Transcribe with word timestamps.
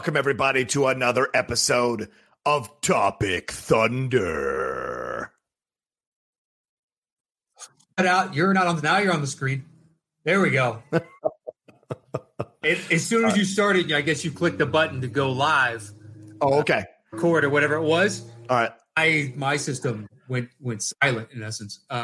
Welcome, 0.00 0.16
everybody, 0.16 0.64
to 0.64 0.86
another 0.86 1.28
episode 1.34 2.08
of 2.46 2.80
Topic 2.80 3.50
Thunder. 3.50 5.30
Out. 7.98 8.34
You're 8.34 8.54
not 8.54 8.66
on 8.66 8.76
the 8.76 8.80
now. 8.82 8.96
You're 8.96 9.12
on 9.12 9.20
the 9.20 9.26
screen. 9.26 9.66
There 10.24 10.40
we 10.40 10.52
go. 10.52 10.82
It- 12.62 12.90
as 12.90 13.04
soon 13.04 13.26
as 13.26 13.36
you 13.36 13.44
started, 13.44 13.92
I 13.92 14.00
guess 14.00 14.24
you 14.24 14.30
clicked 14.30 14.56
the 14.56 14.64
button 14.64 15.02
to 15.02 15.06
go 15.06 15.32
live, 15.32 15.92
Oh, 16.40 16.60
okay. 16.60 16.84
record, 17.12 17.44
or 17.44 17.50
whatever 17.50 17.74
it 17.74 17.82
was. 17.82 18.22
All 18.48 18.56
right. 18.56 18.72
I 18.96 19.34
my 19.36 19.58
system 19.58 20.08
went 20.30 20.48
went 20.60 20.82
silent 21.02 21.28
in 21.34 21.42
essence. 21.42 21.80
Uh, 21.90 21.94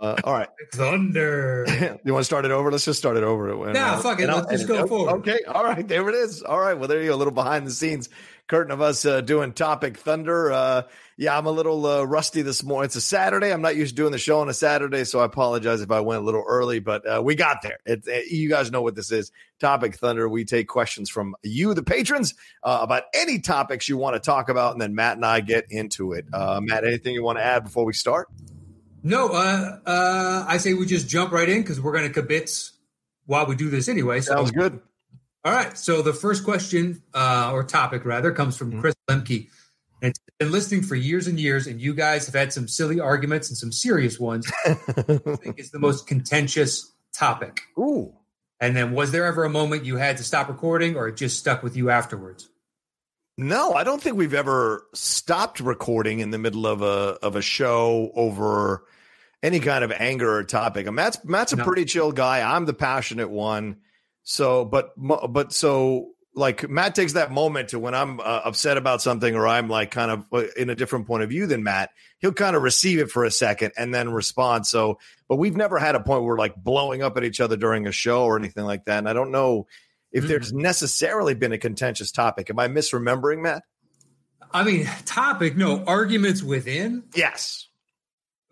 Uh, 0.00 0.04
uh, 0.04 0.16
all 0.24 0.32
right. 0.32 0.48
thunder. 0.72 1.64
you 2.04 2.12
want 2.12 2.22
to 2.22 2.24
start 2.24 2.44
it 2.44 2.50
over? 2.50 2.72
Let's 2.72 2.86
just 2.86 2.98
start 2.98 3.16
it 3.16 3.22
over. 3.22 3.72
Nah, 3.72 3.98
fuck 3.98 4.20
it. 4.20 4.26
Let's 4.26 4.50
just 4.50 4.66
go 4.66 4.86
forward. 4.86 5.12
Okay. 5.18 5.38
All 5.46 5.62
right. 5.62 5.86
There 5.86 6.08
it 6.08 6.14
is. 6.14 6.42
All 6.42 6.58
right. 6.58 6.74
Well, 6.74 6.88
there 6.88 7.02
you 7.02 7.10
go. 7.10 7.14
A 7.14 7.16
little 7.16 7.32
behind 7.32 7.66
the 7.66 7.70
scenes 7.70 8.08
curtain 8.46 8.72
of 8.72 8.80
us 8.80 9.04
uh, 9.04 9.20
doing 9.20 9.52
Topic 9.52 9.96
Thunder. 9.96 10.52
Uh, 10.52 10.82
yeah, 11.16 11.36
I'm 11.36 11.46
a 11.46 11.50
little 11.50 11.86
uh, 11.86 12.02
rusty 12.02 12.42
this 12.42 12.62
morning. 12.62 12.86
It's 12.86 12.96
a 12.96 13.00
Saturday. 13.00 13.52
I'm 13.52 13.62
not 13.62 13.76
used 13.76 13.96
to 13.96 14.02
doing 14.02 14.12
the 14.12 14.18
show 14.18 14.40
on 14.40 14.48
a 14.48 14.54
Saturday, 14.54 15.04
so 15.04 15.20
I 15.20 15.24
apologize 15.24 15.80
if 15.80 15.90
I 15.90 16.00
went 16.00 16.22
a 16.22 16.24
little 16.24 16.44
early, 16.46 16.80
but 16.80 17.06
uh, 17.06 17.22
we 17.22 17.34
got 17.34 17.62
there. 17.62 17.78
It, 17.86 18.04
uh, 18.08 18.18
you 18.28 18.48
guys 18.48 18.70
know 18.70 18.82
what 18.82 18.94
this 18.94 19.12
is. 19.12 19.30
Topic 19.60 19.94
Thunder. 19.94 20.28
We 20.28 20.44
take 20.44 20.68
questions 20.68 21.08
from 21.08 21.36
you, 21.42 21.72
the 21.74 21.82
patrons, 21.82 22.34
uh, 22.62 22.80
about 22.82 23.04
any 23.14 23.38
topics 23.38 23.88
you 23.88 23.96
want 23.96 24.14
to 24.14 24.20
talk 24.20 24.48
about, 24.48 24.72
and 24.72 24.80
then 24.80 24.94
Matt 24.94 25.16
and 25.16 25.24
I 25.24 25.40
get 25.40 25.66
into 25.70 26.12
it. 26.12 26.26
Uh, 26.32 26.60
Matt, 26.62 26.84
anything 26.84 27.14
you 27.14 27.22
want 27.22 27.38
to 27.38 27.44
add 27.44 27.64
before 27.64 27.84
we 27.84 27.92
start? 27.92 28.28
No, 29.02 29.28
uh, 29.28 29.78
uh, 29.86 30.44
I 30.48 30.56
say 30.56 30.74
we 30.74 30.86
just 30.86 31.08
jump 31.08 31.30
right 31.30 31.48
in 31.48 31.60
because 31.62 31.80
we're 31.80 31.92
going 31.92 32.10
to 32.10 32.22
kibitz 32.22 32.72
while 33.26 33.46
we 33.46 33.54
do 33.54 33.70
this 33.70 33.88
anyway. 33.88 34.20
So, 34.20 34.34
Sounds 34.34 34.50
good. 34.50 34.80
All 35.44 35.52
right. 35.52 35.76
So 35.76 36.02
the 36.02 36.12
first 36.12 36.44
question 36.44 37.02
uh, 37.14 37.50
or 37.52 37.64
topic 37.64 38.04
rather 38.04 38.32
comes 38.32 38.56
Mm-hmm. 38.58 38.70
from 38.72 38.80
Chris 38.80 38.94
Lemke. 39.10 39.48
And 40.02 40.10
It's 40.10 40.18
been 40.38 40.50
listening 40.52 40.82
for 40.82 40.94
years 40.96 41.26
and 41.26 41.38
years, 41.40 41.66
and 41.66 41.80
you 41.80 41.94
guys 41.94 42.26
have 42.26 42.34
had 42.34 42.52
some 42.52 42.68
silly 42.68 43.00
arguments 43.00 43.48
and 43.48 43.56
some 43.56 43.72
serious 43.72 44.18
ones. 44.20 44.50
I 44.66 44.74
think 44.74 45.58
it's 45.58 45.70
the 45.70 45.78
most 45.78 46.06
contentious 46.06 46.92
topic. 47.14 47.60
Ooh. 47.78 48.12
And 48.60 48.76
then, 48.76 48.92
was 48.92 49.12
there 49.12 49.24
ever 49.24 49.44
a 49.44 49.50
moment 49.50 49.84
you 49.84 49.96
had 49.96 50.16
to 50.18 50.24
stop 50.24 50.48
recording, 50.48 50.96
or 50.96 51.08
it 51.08 51.16
just 51.16 51.38
stuck 51.38 51.62
with 51.62 51.76
you 51.76 51.90
afterwards? 51.90 52.48
No, 53.36 53.72
I 53.72 53.82
don't 53.82 54.00
think 54.00 54.16
we've 54.16 54.34
ever 54.34 54.86
stopped 54.94 55.58
recording 55.60 56.20
in 56.20 56.30
the 56.30 56.38
middle 56.38 56.66
of 56.66 56.82
a 56.82 57.18
of 57.22 57.34
a 57.36 57.42
show 57.42 58.12
over 58.14 58.84
any 59.42 59.58
kind 59.60 59.82
of 59.84 59.90
anger 59.92 60.32
or 60.36 60.44
topic. 60.44 60.86
And 60.86 60.96
Matt's 60.96 61.22
Matt's 61.24 61.52
a 61.52 61.56
No. 61.56 61.64
pretty 61.64 61.84
chill 61.84 62.12
guy. 62.12 62.40
I'm 62.42 62.64
the 62.64 62.74
passionate 62.74 63.30
one. 63.30 63.78
So, 64.24 64.64
but 64.64 64.92
but 64.96 65.52
so 65.52 66.14
like 66.34 66.68
Matt 66.68 66.94
takes 66.94 67.12
that 67.12 67.30
moment 67.30 67.68
to 67.68 67.78
when 67.78 67.94
I'm 67.94 68.18
uh, 68.20 68.22
upset 68.44 68.76
about 68.76 69.00
something 69.00 69.34
or 69.36 69.46
I'm 69.46 69.68
like 69.68 69.90
kind 69.90 70.10
of 70.10 70.26
uh, 70.32 70.46
in 70.56 70.68
a 70.70 70.74
different 70.74 71.06
point 71.06 71.22
of 71.22 71.28
view 71.28 71.46
than 71.46 71.62
Matt. 71.62 71.90
He'll 72.18 72.32
kind 72.32 72.56
of 72.56 72.62
receive 72.62 72.98
it 72.98 73.10
for 73.10 73.24
a 73.24 73.30
second 73.30 73.72
and 73.76 73.94
then 73.94 74.10
respond. 74.10 74.66
So, 74.66 74.98
but 75.28 75.36
we've 75.36 75.56
never 75.56 75.78
had 75.78 75.94
a 75.94 76.00
point 76.00 76.22
where 76.22 76.30
we're 76.30 76.38
like 76.38 76.56
blowing 76.56 77.02
up 77.02 77.16
at 77.16 77.24
each 77.24 77.40
other 77.40 77.56
during 77.56 77.86
a 77.86 77.92
show 77.92 78.24
or 78.24 78.36
anything 78.38 78.64
like 78.64 78.86
that. 78.86 78.98
And 78.98 79.08
I 79.08 79.12
don't 79.12 79.30
know 79.30 79.66
if 80.10 80.26
there's 80.26 80.52
necessarily 80.52 81.34
been 81.34 81.52
a 81.52 81.58
contentious 81.58 82.10
topic. 82.12 82.48
Am 82.48 82.58
I 82.58 82.68
misremembering, 82.68 83.42
Matt? 83.42 83.64
I 84.52 84.62
mean, 84.62 84.88
topic, 85.04 85.56
no 85.56 85.84
arguments 85.84 86.42
within 86.42 87.04
Yes. 87.14 87.68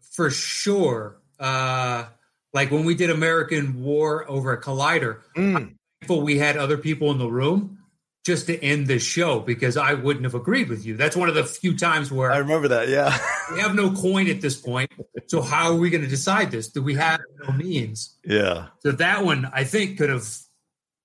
for 0.00 0.28
sure. 0.30 1.20
Uh, 1.38 2.06
like 2.52 2.70
when 2.70 2.84
we 2.84 2.94
did 2.94 3.10
American 3.10 3.82
War 3.82 4.28
over 4.28 4.52
a 4.52 4.60
Collider, 4.60 5.18
Mm. 5.36 5.74
thankful 6.00 6.22
we 6.22 6.38
had 6.38 6.56
other 6.56 6.76
people 6.78 7.10
in 7.10 7.18
the 7.18 7.28
room 7.28 7.78
just 8.24 8.46
to 8.46 8.62
end 8.62 8.86
the 8.86 8.98
show 9.00 9.40
because 9.40 9.76
I 9.76 9.94
wouldn't 9.94 10.24
have 10.24 10.34
agreed 10.36 10.68
with 10.68 10.86
you. 10.86 10.96
That's 10.96 11.16
one 11.16 11.28
of 11.28 11.34
the 11.34 11.44
few 11.44 11.76
times 11.76 12.12
where 12.12 12.30
I 12.30 12.38
remember 12.38 12.68
that. 12.68 12.88
Yeah. 12.88 13.16
we 13.52 13.60
have 13.60 13.74
no 13.74 13.90
coin 13.92 14.28
at 14.28 14.40
this 14.40 14.54
point. 14.60 14.90
So 15.26 15.42
how 15.42 15.70
are 15.72 15.76
we 15.76 15.90
going 15.90 16.02
to 16.04 16.08
decide 16.08 16.50
this? 16.52 16.68
Do 16.68 16.82
we 16.82 16.94
have 16.94 17.20
no 17.44 17.52
means? 17.52 18.16
yeah. 18.24 18.66
So 18.80 18.92
that 18.92 19.24
one, 19.24 19.50
I 19.52 19.64
think, 19.64 19.98
could 19.98 20.10
have. 20.10 20.24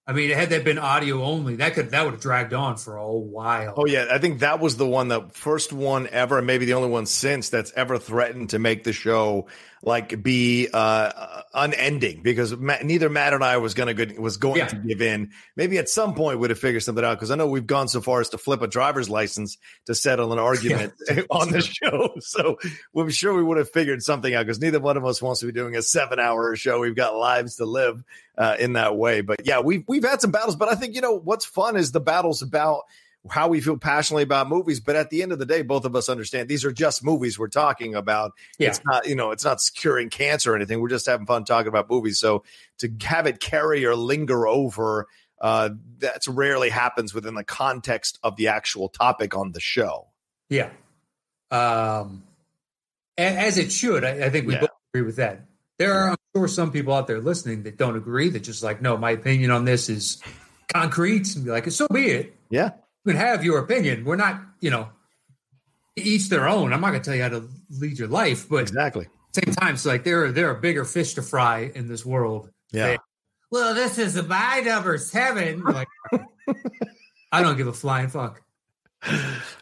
I 0.09 0.13
mean, 0.13 0.29
had 0.29 0.51
that 0.51 0.63
been 0.63 0.77
audio 0.77 1.21
only, 1.21 1.57
that 1.57 1.73
could 1.73 1.91
that 1.91 2.05
would 2.05 2.13
have 2.13 2.21
dragged 2.21 2.53
on 2.53 2.77
for 2.77 2.95
a 2.95 3.11
while. 3.11 3.73
Oh 3.75 3.85
yeah, 3.85 4.05
I 4.09 4.19
think 4.19 4.39
that 4.39 4.59
was 4.61 4.77
the 4.77 4.87
one, 4.87 5.09
the 5.09 5.23
first 5.33 5.73
one 5.73 6.07
ever, 6.07 6.37
and 6.37 6.47
maybe 6.47 6.63
the 6.65 6.75
only 6.75 6.87
one 6.87 7.05
since 7.05 7.49
that's 7.49 7.73
ever 7.75 7.97
threatened 7.97 8.51
to 8.51 8.59
make 8.59 8.85
the 8.85 8.93
show 8.93 9.47
like 9.83 10.21
be 10.23 10.67
uh 10.73 11.41
unending 11.53 12.21
because 12.23 12.55
Matt, 12.55 12.83
neither 12.85 13.09
Matt 13.09 13.33
and 13.33 13.43
I 13.43 13.57
was 13.57 13.73
gonna 13.73 13.93
good, 13.93 14.17
was 14.17 14.37
going 14.37 14.57
Yeah. 14.57 14.67
to 14.67 14.75
give 14.75 15.01
in. 15.01 15.31
Maybe 15.55 15.77
at 15.77 15.89
some 15.89 16.13
point 16.15 16.39
we'd 16.39 16.49
have 16.49 16.59
figured 16.59 16.83
something 16.83 17.03
out 17.03 17.15
because 17.15 17.31
I 17.31 17.35
know 17.35 17.47
we've 17.47 17.67
gone 17.67 17.87
so 17.87 18.01
far 18.01 18.21
as 18.21 18.29
to 18.29 18.37
flip 18.37 18.61
a 18.61 18.67
driver's 18.67 19.09
license 19.09 19.57
to 19.85 19.95
settle 19.95 20.33
an 20.33 20.39
argument 20.39 20.93
on 21.29 21.51
the 21.51 21.61
show. 21.61 22.13
So 22.21 22.57
we're 22.93 23.09
sure 23.11 23.33
we 23.33 23.43
would 23.43 23.57
have 23.57 23.69
figured 23.69 24.03
something 24.03 24.33
out 24.33 24.45
because 24.45 24.59
neither 24.59 24.79
one 24.79 24.97
of 24.97 25.05
us 25.05 25.21
wants 25.21 25.39
to 25.41 25.45
be 25.45 25.51
doing 25.51 25.75
a 25.75 25.81
seven 25.81 26.19
hour 26.19 26.55
show. 26.55 26.79
We've 26.79 26.95
got 26.95 27.15
lives 27.15 27.55
to 27.57 27.65
live 27.65 28.03
uh, 28.37 28.55
in 28.59 28.73
that 28.73 28.97
way. 28.97 29.21
But 29.21 29.45
yeah, 29.45 29.59
we've 29.61 29.83
we've 29.87 30.03
had 30.03 30.21
some 30.21 30.31
battles, 30.31 30.55
but 30.55 30.67
I 30.69 30.75
think 30.75 30.95
you 30.95 31.01
know 31.01 31.13
what's 31.17 31.45
fun 31.45 31.75
is 31.77 31.91
the 31.91 31.99
battles 31.99 32.41
about 32.41 32.83
how 33.29 33.47
we 33.47 33.61
feel 33.61 33.77
passionately 33.77 34.23
about 34.23 34.49
movies. 34.49 34.79
But 34.79 34.95
at 34.95 35.09
the 35.09 35.21
end 35.21 35.31
of 35.31 35.39
the 35.39 35.45
day, 35.45 35.61
both 35.61 35.85
of 35.85 35.95
us 35.95 36.09
understand 36.09 36.49
these 36.49 36.65
are 36.65 36.71
just 36.71 37.03
movies 37.03 37.37
we're 37.37 37.47
talking 37.47 37.95
about. 37.95 38.31
Yeah. 38.57 38.69
It's 38.69 38.81
not, 38.85 39.07
you 39.07 39.15
know, 39.15 39.31
it's 39.31 39.43
not 39.43 39.59
curing 39.75 40.09
cancer 40.09 40.53
or 40.53 40.55
anything. 40.55 40.81
We're 40.81 40.89
just 40.89 41.05
having 41.05 41.25
fun 41.25 41.45
talking 41.45 41.67
about 41.67 41.89
movies. 41.89 42.19
So 42.19 42.43
to 42.79 42.91
have 43.03 43.27
it 43.27 43.39
carry 43.39 43.85
or 43.85 43.95
linger 43.95 44.47
over, 44.47 45.07
uh, 45.39 45.69
that's 45.99 46.27
rarely 46.27 46.69
happens 46.69 47.13
within 47.13 47.35
the 47.35 47.43
context 47.43 48.19
of 48.23 48.35
the 48.35 48.47
actual 48.47 48.89
topic 48.89 49.35
on 49.35 49.51
the 49.51 49.59
show. 49.59 50.07
Yeah. 50.49 50.69
Um, 51.51 52.23
as 53.17 53.57
it 53.57 53.71
should. 53.71 54.03
I, 54.03 54.25
I 54.25 54.29
think 54.29 54.47
we 54.47 54.53
Yeah. 54.53 54.61
both 54.61 54.69
agree 54.93 55.05
with 55.05 55.17
that. 55.17 55.45
There 55.79 55.93
are, 55.93 56.09
I'm 56.09 56.17
sure, 56.35 56.47
some 56.47 56.71
people 56.71 56.93
out 56.93 57.05
there 57.05 57.19
listening 57.19 57.63
that 57.63 57.77
don't 57.77 57.95
agree. 57.95 58.29
That 58.29 58.39
just 58.39 58.63
like, 58.63 58.81
no, 58.81 58.97
my 58.97 59.11
opinion 59.11 59.51
on 59.51 59.63
this 59.63 59.89
is 59.89 60.21
concrete, 60.73 61.35
and 61.35 61.45
be 61.45 61.51
like, 61.51 61.69
so 61.69 61.87
be 61.87 62.07
it. 62.07 62.35
Yeah. 62.49 62.71
Can 63.07 63.15
have 63.15 63.43
your 63.45 63.59
opinion. 63.59 64.03
We're 64.05 64.15
not, 64.17 64.41
you 64.59 64.69
know, 64.69 64.89
each 65.95 66.29
their 66.29 66.47
own. 66.47 66.73
I'm 66.73 66.81
not 66.81 66.89
going 66.91 67.01
to 67.01 67.05
tell 67.05 67.15
you 67.15 67.23
how 67.23 67.29
to 67.29 67.47
lead 67.79 67.97
your 67.97 68.07
life, 68.09 68.47
but 68.49 68.57
Exactly. 68.63 69.07
same 69.33 69.53
time, 69.55 69.75
it's 69.75 69.85
like 69.85 70.03
there 70.03 70.25
are 70.25 70.31
there 70.31 70.49
are 70.49 70.55
bigger 70.55 70.83
fish 70.85 71.13
to 71.15 71.21
fry 71.21 71.71
in 71.73 71.87
this 71.87 72.05
world. 72.05 72.49
Yeah. 72.71 72.87
They- 72.87 72.97
well, 73.49 73.73
this 73.73 73.97
is 73.97 74.21
my 74.27 74.59
number 74.59 74.97
seven. 74.97 75.61
Like, 75.63 75.87
I 77.31 77.41
don't 77.41 77.55
give 77.55 77.67
a 77.67 77.73
flying 77.73 78.09
fuck. 78.09 78.41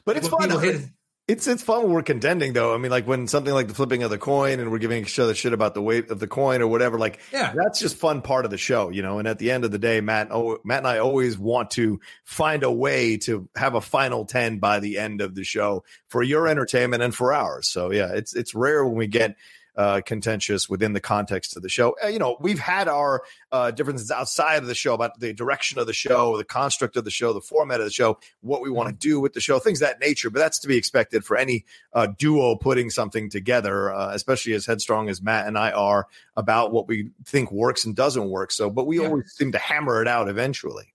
But 0.06 0.18
it's 0.18 0.32
When 0.32 0.50
fun. 0.50 0.60
hit- 0.64 0.82
It's 1.28 1.48
it's 1.48 1.64
fun 1.64 1.82
when 1.82 1.92
we're 1.92 2.04
contending 2.04 2.54
though. 2.54 2.76
I 2.76 2.78
mean, 2.78 2.92
like 2.92 3.08
when 3.08 3.28
something 3.28 3.52
like 3.52 3.68
the 3.68 3.74
flipping 3.74 4.04
of 4.04 4.12
the 4.12 4.18
coin 4.20 4.60
and 4.60 4.70
we're 4.70 4.78
giving 4.78 5.02
each 5.02 5.18
other 5.18 5.34
shit 5.34 5.54
about 5.54 5.74
the 5.74 5.82
weight 5.82 6.12
of 6.12 6.20
the 6.20 6.28
coin 6.28 6.62
or 6.62 6.68
whatever. 6.68 7.00
Like 7.00 7.20
Yeah. 7.34 7.52
that's 7.56 7.80
just 7.80 7.98
fun 7.98 8.22
part 8.22 8.46
of 8.46 8.52
the 8.52 8.60
show, 8.60 8.92
you 8.92 9.02
know. 9.02 9.18
And 9.18 9.28
at 9.28 9.40
the 9.40 9.50
end 9.50 9.66
of 9.66 9.72
the 9.72 9.80
day, 9.80 10.02
Matt, 10.02 10.28
oh, 10.30 10.60
Matt 10.64 10.80
and 10.80 10.88
I 10.88 11.00
always 11.00 11.36
want 11.36 11.72
to 11.72 12.00
find 12.26 12.62
a 12.62 12.72
way 12.72 13.18
to 13.18 13.50
have 13.56 13.74
a 13.74 13.82
final 13.82 14.26
ten 14.26 14.60
by 14.60 14.80
the 14.80 15.00
end 15.00 15.20
of 15.22 15.34
the 15.34 15.44
show 15.44 15.84
for 16.10 16.22
your 16.22 16.48
entertainment 16.48 17.02
and 17.02 17.16
for 17.16 17.34
ours. 17.34 17.68
So 17.70 17.92
yeah, 17.92 18.12
it's 18.14 18.36
it's 18.36 18.54
rare 18.54 18.86
when 18.86 18.96
we 18.96 19.08
get 19.08 19.36
uh, 19.78 20.02
contentious 20.06 20.70
within 20.70 20.94
the 20.94 21.00
context 21.02 21.56
of 21.56 21.64
the 21.64 21.70
show. 21.70 21.96
Uh, 22.04 22.08
you 22.08 22.20
know, 22.20 22.38
we've 22.40 22.60
had 22.60 22.88
our 22.88 23.24
uh, 23.52 23.72
differences 23.72 24.12
outside 24.12 24.58
of 24.58 24.68
the 24.68 24.76
show 24.76 24.94
about 24.94 25.20
the 25.20 25.34
direction 25.34 25.80
of 25.80 25.88
the 25.88 25.94
show, 25.94 26.38
the 26.38 26.44
construct 26.46 26.96
of 26.98 27.04
the 27.04 27.12
show, 27.12 27.34
the 27.34 27.42
format 27.42 27.80
of 27.80 27.86
the 27.86 27.92
show, 27.92 28.20
what 28.42 28.62
we 28.62 28.70
want 28.70 28.90
to 28.90 28.96
do 28.96 29.20
with 29.20 29.34
the 29.34 29.42
show, 29.42 29.60
things 29.60 29.82
of 29.82 29.88
that 29.88 30.00
nature. 30.00 30.30
But 30.30 30.40
that's 30.40 30.60
to 30.60 30.68
be 30.68 30.78
expected 30.78 31.26
for 31.26 31.38
any 31.38 31.66
uh, 31.94 32.08
duo 32.18 32.56
putting 32.56 32.90
something 32.90 33.30
together, 33.30 33.94
uh, 33.94 34.14
especially 34.14 34.54
as 34.54 34.66
headstrong 34.66 35.10
as 35.10 35.22
Matt 35.22 35.48
and 35.48 35.58
I 35.58 35.72
are 35.72 36.08
about 36.36 36.72
what 36.72 36.88
we 36.88 37.12
think 37.26 37.52
works 37.52 37.86
and 37.86 37.96
doesn't 37.96 38.30
work. 38.30 38.52
So, 38.52 38.70
but 38.70 38.86
we 38.88 39.00
Yeah. 39.00 39.08
always 39.08 39.32
seem 39.34 39.52
to 39.52 39.58
hammer 39.58 40.02
it 40.02 40.08
out 40.08 40.30
eventually. 40.30 40.94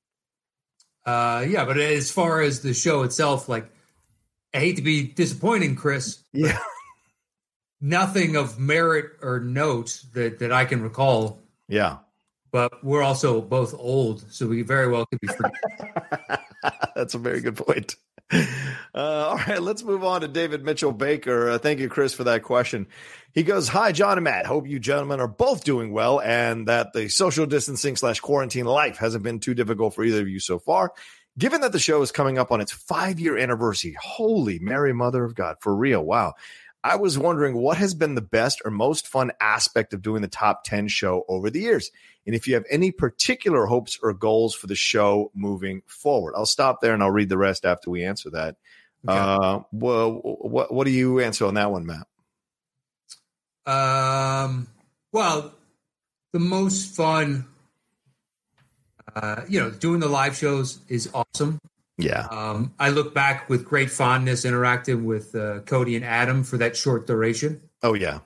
Uh, 1.05 1.45
yeah, 1.49 1.65
but 1.65 1.79
as 1.79 2.11
far 2.11 2.41
as 2.41 2.61
the 2.61 2.75
show 2.75 3.03
itself, 3.03 3.49
like 3.49 3.71
I 4.53 4.59
hate 4.59 4.77
to 4.77 4.83
be 4.83 5.03
disappointing, 5.05 5.77
Chris. 5.77 6.19
Yeah. 6.33 6.59
Nothing 7.81 8.37
of 8.37 8.59
merit 8.59 9.13
or 9.23 9.41
note 9.41 10.03
that 10.13 10.39
that 10.41 10.53
I 10.53 10.65
can 10.65 10.83
recall 10.83 11.41
Yeah. 11.69 11.99
But 12.53 12.83
we're 12.83 13.03
also 13.03 13.41
both 13.41 13.75
old, 13.75 14.25
so 14.33 14.49
we 14.49 14.63
very 14.63 14.89
well 14.89 15.07
could 15.07 15.21
be. 15.21 15.29
That's 16.97 17.15
a 17.15 17.19
very 17.19 17.41
good 17.41 17.57
point. 17.57 17.95
Uh, 18.33 18.39
all 18.95 19.37
right, 19.37 19.63
let's 19.63 19.83
move 19.83 20.05
on 20.05 20.21
to 20.21 20.29
David 20.29 20.65
Mitchell 20.65 20.93
Baker. 20.93 21.51
Uh, 21.51 21.59
thank 21.59 21.79
you, 21.81 21.89
Chris, 21.89 22.13
for 22.13 22.25
that 22.25 22.43
question. 22.43 22.89
He 23.33 23.45
goes, 23.45 23.69
"Hi, 23.69 23.93
John 23.93 24.19
and 24.19 24.25
Matt. 24.25 24.47
Hope 24.47 24.67
you 24.67 24.81
gentlemen 24.81 25.21
are 25.21 25.29
both 25.29 25.65
doing 25.65 25.93
well, 25.93 26.21
and 26.21 26.67
that 26.67 26.93
the 26.93 27.09
social 27.09 27.47
distancing 27.47 27.97
slash 27.97 28.21
quarantine 28.21 28.67
life 28.67 28.99
hasn't 28.99 29.23
been 29.23 29.39
too 29.39 29.55
difficult 29.55 29.95
for 29.95 30.05
either 30.05 30.21
of 30.21 30.29
you 30.29 30.41
so 30.41 30.59
far. 30.59 30.93
Given 31.39 31.61
that 31.61 31.73
the 31.73 31.79
show 31.79 32.03
is 32.03 32.11
coming 32.13 32.39
up 32.39 32.51
on 32.51 32.61
its 32.61 32.73
five 32.73 33.21
year 33.21 33.39
anniversary, 33.39 33.97
holy 34.01 34.59
Mary 34.59 34.93
Mother 34.93 35.25
of 35.25 35.35
God, 35.35 35.57
for 35.61 35.75
real, 35.75 36.03
wow! 36.05 36.35
I 36.83 36.97
was 36.97 37.19
wondering 37.19 37.57
what 37.57 37.77
has 37.77 37.95
been 37.95 38.15
the 38.15 38.23
best 38.23 38.63
or 38.65 38.71
most 38.71 39.07
fun 39.07 39.33
aspect 39.41 39.93
of 39.93 40.03
doing 40.03 40.23
the 40.23 40.29
top 40.29 40.65
10 40.65 40.89
show 40.89 41.25
over 41.29 41.51
the 41.51 41.61
years. 41.61 41.91
And 42.27 42.35
if 42.35 42.47
you 42.47 42.55
have 42.55 42.65
any 42.71 42.91
particular 42.91 43.67
hopes 43.67 43.99
or 44.03 44.13
goals 44.15 44.55
for 44.55 44.67
the 44.67 44.75
show 44.75 45.31
moving 45.35 45.83
forward, 45.87 46.35
I'll 46.37 46.47
stop 46.47 46.81
there 46.81 46.95
and 46.95 47.03
I'll 47.03 47.11
read 47.11 47.29
the 47.29 47.39
rest 47.39 47.65
after 47.65 47.91
we 47.91 48.05
answer 48.05 48.31
that. 48.31 48.57
Okay. 49.09 49.19
Uh, 49.19 49.61
well, 49.73 50.13
what, 50.13 50.73
what 50.73 50.85
do 50.85 50.91
you 50.91 51.21
answer 51.21 51.47
on 51.47 51.55
that 51.55 51.71
one, 51.71 51.87
Matt? 51.87 52.07
Um, 53.67 54.69
well, 55.13 55.55
the 56.33 56.39
most 56.39 56.95
fun, 56.95 57.47
uh, 59.15 59.43
you 59.49 59.61
know, 59.61 59.71
doing 59.71 60.01
the 60.01 60.09
live 60.09 60.37
shows 60.37 60.79
is 60.89 61.11
awesome. 61.13 61.59
Yeah. 62.03 62.27
Um, 62.31 62.75
I 62.79 62.91
look 62.91 63.15
back 63.15 63.49
with 63.49 63.65
great 63.65 63.91
fondness 63.91 64.45
interacting 64.45 65.05
with 65.05 65.35
uh, 65.35 65.61
Cody 65.61 65.97
and 65.97 66.05
Adam 66.05 66.45
for 66.45 66.59
that 66.59 66.77
short 66.77 67.07
duration. 67.07 67.61
Oh 67.83 67.95
yeah. 67.95 68.21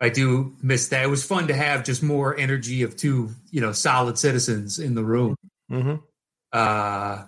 I 0.00 0.10
do 0.10 0.54
miss 0.62 0.88
that. 0.88 1.04
It 1.04 1.08
was 1.08 1.24
fun 1.24 1.48
to 1.48 1.54
have 1.54 1.84
just 1.84 2.02
more 2.02 2.36
energy 2.36 2.82
of 2.82 2.96
two, 2.96 3.30
you 3.50 3.60
know, 3.60 3.72
solid 3.72 4.16
citizens 4.16 4.78
in 4.78 4.94
the 4.94 5.02
room. 5.02 5.36
Mm-hmm. 5.70 5.96
Uh, 6.52 7.24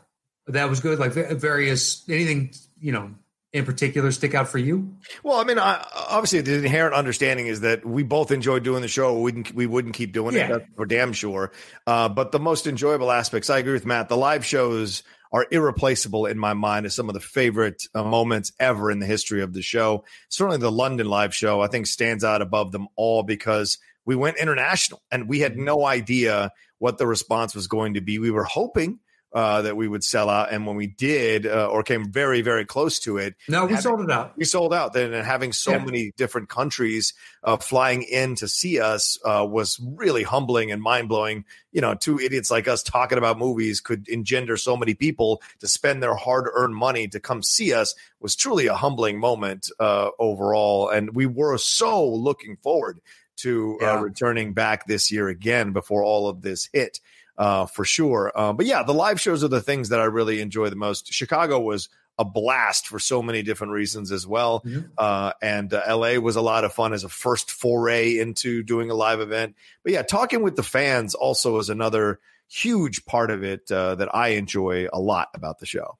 that 0.46 0.70
was 0.70 0.80
good. 0.80 0.98
Like 0.98 1.12
various 1.12 2.08
anything, 2.08 2.52
you 2.80 2.92
know, 2.92 3.14
in 3.52 3.64
particular 3.64 4.12
stick 4.12 4.34
out 4.34 4.48
for 4.48 4.58
you? 4.58 4.94
Well, 5.22 5.38
I 5.38 5.44
mean, 5.44 5.58
I, 5.58 5.84
obviously 6.08 6.40
the 6.40 6.58
inherent 6.58 6.94
understanding 6.94 7.46
is 7.46 7.60
that 7.60 7.84
we 7.84 8.02
both 8.02 8.30
enjoyed 8.30 8.62
doing 8.62 8.82
the 8.82 8.88
show. 8.88 9.14
We 9.14 9.22
wouldn't 9.22 9.54
we 9.54 9.66
wouldn't 9.66 9.94
keep 9.94 10.12
doing 10.12 10.36
yeah. 10.36 10.56
it 10.56 10.66
for 10.76 10.86
damn 10.86 11.12
sure. 11.12 11.52
Uh, 11.86 12.08
but 12.08 12.32
the 12.32 12.38
most 12.38 12.66
enjoyable 12.66 13.10
aspects, 13.10 13.50
I 13.50 13.58
agree 13.58 13.72
with 13.72 13.86
Matt. 13.86 14.08
The 14.08 14.16
live 14.16 14.44
shows 14.44 15.02
are 15.32 15.46
irreplaceable 15.50 16.26
in 16.26 16.38
my 16.38 16.54
mind 16.54 16.86
as 16.86 16.94
some 16.94 17.08
of 17.08 17.14
the 17.14 17.20
favorite 17.20 17.86
uh, 17.94 18.02
moments 18.02 18.52
ever 18.58 18.90
in 18.90 18.98
the 18.98 19.06
history 19.06 19.42
of 19.42 19.52
the 19.52 19.62
show. 19.62 20.04
Certainly, 20.28 20.58
the 20.58 20.72
London 20.72 21.08
live 21.08 21.34
show 21.34 21.60
I 21.60 21.68
think 21.68 21.86
stands 21.86 22.24
out 22.24 22.42
above 22.42 22.72
them 22.72 22.88
all 22.96 23.22
because 23.22 23.78
we 24.04 24.16
went 24.16 24.38
international 24.38 25.02
and 25.10 25.28
we 25.28 25.40
had 25.40 25.56
no 25.56 25.84
idea 25.84 26.50
what 26.78 26.98
the 26.98 27.06
response 27.06 27.54
was 27.54 27.66
going 27.66 27.94
to 27.94 28.00
be. 28.00 28.18
We 28.18 28.30
were 28.30 28.44
hoping 28.44 28.98
uh, 29.32 29.62
that 29.62 29.76
we 29.76 29.86
would 29.86 30.02
sell 30.02 30.28
out. 30.28 30.52
And 30.52 30.66
when 30.66 30.76
we 30.76 30.86
did, 30.86 31.46
uh, 31.46 31.68
or 31.68 31.82
came 31.82 32.10
very, 32.10 32.42
very 32.42 32.64
close 32.64 32.98
to 33.00 33.18
it, 33.18 33.36
no, 33.48 33.64
we 33.64 33.72
having, 33.72 33.82
sold 33.82 34.00
it 34.00 34.10
out. 34.10 34.36
We 34.36 34.44
sold 34.44 34.74
out. 34.74 34.92
Then 34.92 35.12
and 35.12 35.24
having 35.24 35.52
so 35.52 35.72
yeah. 35.72 35.84
many 35.84 36.12
different 36.16 36.48
countries 36.48 37.14
uh, 37.44 37.56
flying 37.56 38.02
in 38.02 38.34
to 38.36 38.48
see 38.48 38.80
us 38.80 39.18
uh, 39.24 39.46
was 39.48 39.80
really 39.80 40.22
humbling 40.22 40.72
and 40.72 40.82
mind 40.82 41.08
blowing. 41.08 41.44
You 41.72 41.80
know, 41.80 41.94
two 41.94 42.18
idiots 42.18 42.50
like 42.50 42.66
us 42.66 42.82
talking 42.82 43.18
about 43.18 43.38
movies 43.38 43.80
could 43.80 44.08
engender 44.08 44.56
so 44.56 44.76
many 44.76 44.94
people 44.94 45.42
to 45.60 45.68
spend 45.68 46.02
their 46.02 46.14
hard 46.14 46.46
earned 46.52 46.74
money 46.74 47.06
to 47.08 47.20
come 47.20 47.42
see 47.42 47.72
us 47.72 47.94
was 48.20 48.34
truly 48.34 48.66
a 48.66 48.74
humbling 48.74 49.20
moment 49.20 49.70
uh, 49.78 50.10
overall. 50.18 50.88
And 50.88 51.14
we 51.14 51.26
were 51.26 51.56
so 51.58 52.08
looking 52.08 52.56
forward 52.56 53.00
to 53.36 53.78
uh, 53.80 53.84
yeah. 53.84 54.00
returning 54.00 54.52
back 54.52 54.86
this 54.86 55.10
year 55.10 55.28
again 55.28 55.72
before 55.72 56.02
all 56.02 56.28
of 56.28 56.42
this 56.42 56.68
hit 56.72 57.00
uh, 57.40 57.64
for 57.64 57.86
sure. 57.86 58.30
Uh, 58.34 58.52
but 58.52 58.66
yeah, 58.66 58.82
the 58.82 58.92
live 58.92 59.18
shows 59.18 59.42
are 59.42 59.48
the 59.48 59.62
things 59.62 59.88
that 59.88 59.98
I 59.98 60.04
really 60.04 60.42
enjoy 60.42 60.68
the 60.68 60.76
most. 60.76 61.10
Chicago 61.10 61.58
was 61.58 61.88
a 62.18 62.24
blast 62.24 62.86
for 62.86 62.98
so 62.98 63.22
many 63.22 63.42
different 63.42 63.72
reasons 63.72 64.12
as 64.12 64.26
well. 64.26 64.60
Mm-hmm. 64.60 64.88
Uh, 64.98 65.32
and 65.40 65.72
uh, 65.72 65.82
LA 65.88 66.18
was 66.20 66.36
a 66.36 66.42
lot 66.42 66.64
of 66.64 66.74
fun 66.74 66.92
as 66.92 67.02
a 67.02 67.08
first 67.08 67.50
foray 67.50 68.18
into 68.18 68.62
doing 68.62 68.90
a 68.90 68.94
live 68.94 69.20
event. 69.20 69.56
But 69.82 69.94
yeah, 69.94 70.02
talking 70.02 70.42
with 70.42 70.54
the 70.54 70.62
fans 70.62 71.14
also 71.14 71.56
is 71.58 71.70
another 71.70 72.20
huge 72.46 73.06
part 73.06 73.30
of 73.30 73.42
it 73.42 73.72
uh, 73.72 73.94
that 73.94 74.14
I 74.14 74.28
enjoy 74.30 74.88
a 74.92 75.00
lot 75.00 75.28
about 75.32 75.60
the 75.60 75.66
show. 75.66 75.96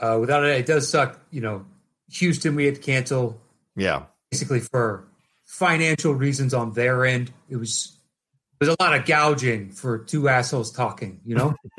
Uh, 0.00 0.18
without 0.20 0.42
it, 0.44 0.58
it 0.58 0.66
does 0.66 0.88
suck. 0.88 1.20
You 1.30 1.42
know, 1.42 1.64
Houston, 2.10 2.56
we 2.56 2.64
had 2.64 2.74
to 2.74 2.80
cancel. 2.80 3.40
Yeah. 3.76 4.06
Basically 4.32 4.58
for 4.58 5.06
financial 5.44 6.12
reasons 6.12 6.52
on 6.52 6.72
their 6.72 7.06
end. 7.06 7.30
It 7.48 7.56
was 7.56 7.95
there's 8.58 8.74
a 8.78 8.82
lot 8.82 8.98
of 8.98 9.06
gouging 9.06 9.70
for 9.70 9.98
two 9.98 10.28
assholes 10.28 10.72
talking, 10.72 11.20
you 11.24 11.34
know? 11.34 11.54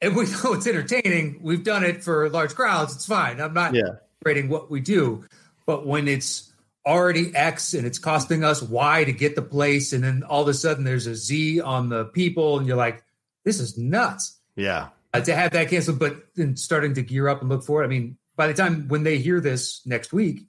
and 0.00 0.16
we 0.16 0.24
know 0.26 0.52
it's 0.54 0.66
entertaining. 0.66 1.40
We've 1.42 1.64
done 1.64 1.84
it 1.84 2.04
for 2.04 2.28
large 2.30 2.54
crowds. 2.54 2.94
It's 2.94 3.06
fine. 3.06 3.40
I'm 3.40 3.54
not 3.54 3.74
yeah. 3.74 3.96
rating 4.24 4.48
what 4.48 4.70
we 4.70 4.80
do. 4.80 5.24
But 5.66 5.86
when 5.86 6.08
it's 6.08 6.52
already 6.86 7.34
X 7.34 7.74
and 7.74 7.86
it's 7.86 7.98
costing 7.98 8.44
us 8.44 8.62
Y 8.62 9.04
to 9.04 9.12
get 9.12 9.34
the 9.34 9.42
place, 9.42 9.92
and 9.92 10.02
then 10.02 10.22
all 10.22 10.42
of 10.42 10.48
a 10.48 10.54
sudden 10.54 10.84
there's 10.84 11.06
a 11.06 11.14
Z 11.14 11.60
on 11.60 11.88
the 11.88 12.04
people, 12.06 12.58
and 12.58 12.66
you're 12.66 12.76
like, 12.76 13.02
this 13.44 13.60
is 13.60 13.76
nuts. 13.76 14.38
Yeah. 14.56 14.88
Uh, 15.12 15.20
to 15.20 15.34
have 15.34 15.50
that 15.52 15.68
canceled, 15.68 15.98
but 15.98 16.16
then 16.36 16.56
starting 16.56 16.94
to 16.94 17.02
gear 17.02 17.28
up 17.28 17.40
and 17.40 17.48
look 17.48 17.64
for 17.64 17.82
it. 17.82 17.86
I 17.86 17.88
mean, 17.88 18.16
by 18.36 18.46
the 18.46 18.54
time 18.54 18.86
when 18.88 19.02
they 19.02 19.18
hear 19.18 19.40
this 19.40 19.84
next 19.84 20.12
week, 20.12 20.46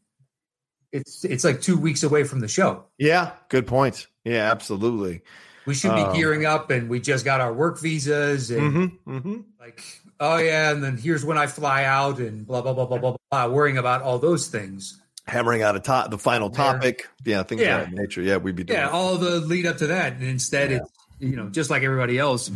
it's 0.92 1.24
it's 1.25 1.44
like 1.44 1.62
two 1.62 1.78
weeks 1.78 2.04
away 2.04 2.25
from 2.25 2.42
the 2.42 2.48
show. 2.48 2.86
Yeah, 2.98 3.31
good 3.50 3.66
point. 3.66 4.07
Yeah, 4.23 4.51
absolutely. 4.51 5.21
We 5.65 5.75
should 5.75 5.95
be 5.95 6.01
um, 6.01 6.15
gearing 6.15 6.45
up, 6.45 6.71
and 6.71 6.89
we 6.89 7.00
just 7.00 7.23
got 7.23 7.39
our 7.39 7.53
work 7.53 7.79
visas, 7.79 8.50
and 8.50 8.62
mm-hmm, 8.62 9.18
mm-hmm. 9.18 9.41
like, 9.59 9.83
oh 10.19 10.38
yeah, 10.38 10.71
and 10.71 10.83
then 10.83 10.97
here's 10.97 11.23
when 11.23 11.38
I 11.38 11.47
fly 11.47 11.83
out, 11.83 12.18
and 12.18 12.45
blah 12.47 12.62
blah 12.62 12.73
blah 12.73 12.85
blah 12.85 12.97
blah 12.97 13.15
blah. 13.29 13.47
Worrying 13.47 13.77
about 13.77 14.01
all 14.01 14.18
those 14.18 14.47
things, 14.47 15.00
hammering 15.27 15.62
out 15.62 15.75
a 15.75 15.79
top, 15.79 16.09
the 16.09 16.18
final 16.18 16.50
topic, 16.50 17.07
yeah, 17.25 17.44
things 17.44 17.62
yeah. 17.62 17.81
of 17.81 17.89
that 17.89 17.95
nature. 17.95 18.21
Yeah, 18.21 18.38
we'd 18.38 18.56
be 18.56 18.63
doing 18.63 18.79
yeah, 18.79 18.89
all 18.89 19.18
the 19.18 19.39
lead 19.39 19.68
up 19.68 19.77
to 19.77 19.88
that, 19.88 20.13
and 20.13 20.23
instead, 20.23 20.71
yeah. 20.71 20.77
it's 20.77 20.89
you 21.19 21.35
know, 21.35 21.50
just 21.50 21.69
like 21.69 21.83
everybody 21.83 22.18
else, 22.18 22.50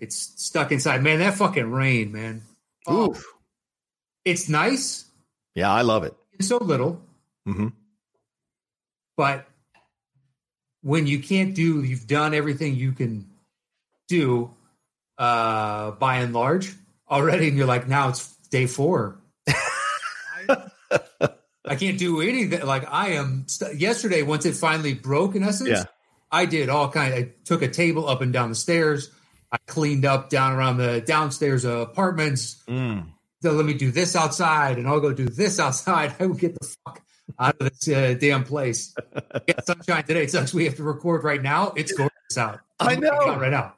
it's 0.00 0.16
stuck 0.36 0.72
inside. 0.72 1.02
Man, 1.02 1.20
that 1.20 1.34
fucking 1.34 1.70
rain, 1.70 2.10
man. 2.10 2.42
Oh, 2.86 3.14
it's 4.24 4.48
nice. 4.48 5.04
Yeah, 5.54 5.72
I 5.72 5.82
love 5.82 6.02
it. 6.02 6.14
It's 6.32 6.48
so 6.48 6.58
little. 6.58 7.00
Mm-hmm. 7.46 7.68
But 9.16 9.46
when 10.82 11.06
you 11.06 11.20
can't 11.20 11.54
do, 11.54 11.82
you've 11.82 12.06
done 12.06 12.34
everything 12.34 12.76
you 12.76 12.92
can 12.92 13.28
do 14.08 14.50
uh, 15.18 15.92
by 15.92 16.16
and 16.16 16.32
large 16.32 16.74
already, 17.08 17.48
and 17.48 17.56
you're 17.56 17.66
like, 17.66 17.88
now 17.88 18.08
it's 18.08 18.34
day 18.50 18.66
four. 18.66 19.20
I 21.70 21.76
can't 21.76 21.98
do 21.98 22.20
anything. 22.20 22.66
Like 22.66 22.90
I 22.90 23.10
am 23.10 23.44
st- 23.46 23.78
yesterday, 23.78 24.22
once 24.22 24.44
it 24.44 24.56
finally 24.56 24.94
broke, 24.94 25.36
in 25.36 25.44
essence, 25.44 25.68
yeah. 25.68 25.84
I 26.32 26.46
did 26.46 26.68
all 26.68 26.90
kind. 26.90 27.14
Of, 27.14 27.18
I 27.20 27.32
took 27.44 27.62
a 27.62 27.68
table 27.68 28.08
up 28.08 28.22
and 28.22 28.32
down 28.32 28.48
the 28.48 28.56
stairs. 28.56 29.10
I 29.52 29.58
cleaned 29.66 30.04
up 30.04 30.30
down 30.30 30.52
around 30.52 30.78
the 30.78 31.00
downstairs 31.00 31.64
apartments. 31.64 32.62
Mm. 32.68 33.06
So 33.42 33.52
let 33.52 33.64
me 33.64 33.74
do 33.74 33.90
this 33.90 34.16
outside, 34.16 34.78
and 34.78 34.88
I'll 34.88 35.00
go 35.00 35.12
do 35.12 35.26
this 35.26 35.60
outside. 35.60 36.14
I 36.20 36.26
will 36.26 36.34
get 36.34 36.58
the 36.58 36.66
fuck 36.84 37.02
out 37.38 37.56
of 37.60 37.70
this 37.70 37.88
uh, 37.88 38.14
damn 38.18 38.44
place. 38.44 38.94
Get 39.46 39.64
sunshine 39.66 40.04
today. 40.04 40.24
It 40.24 40.30
sucks. 40.30 40.54
We 40.54 40.64
have 40.64 40.76
to 40.76 40.82
record 40.82 41.24
right 41.24 41.42
now. 41.42 41.72
It's 41.76 41.92
gorgeous 41.92 42.38
out. 42.38 42.60
i 42.78 42.94
know 42.96 43.36
right 43.36 43.50
now. 43.50 43.74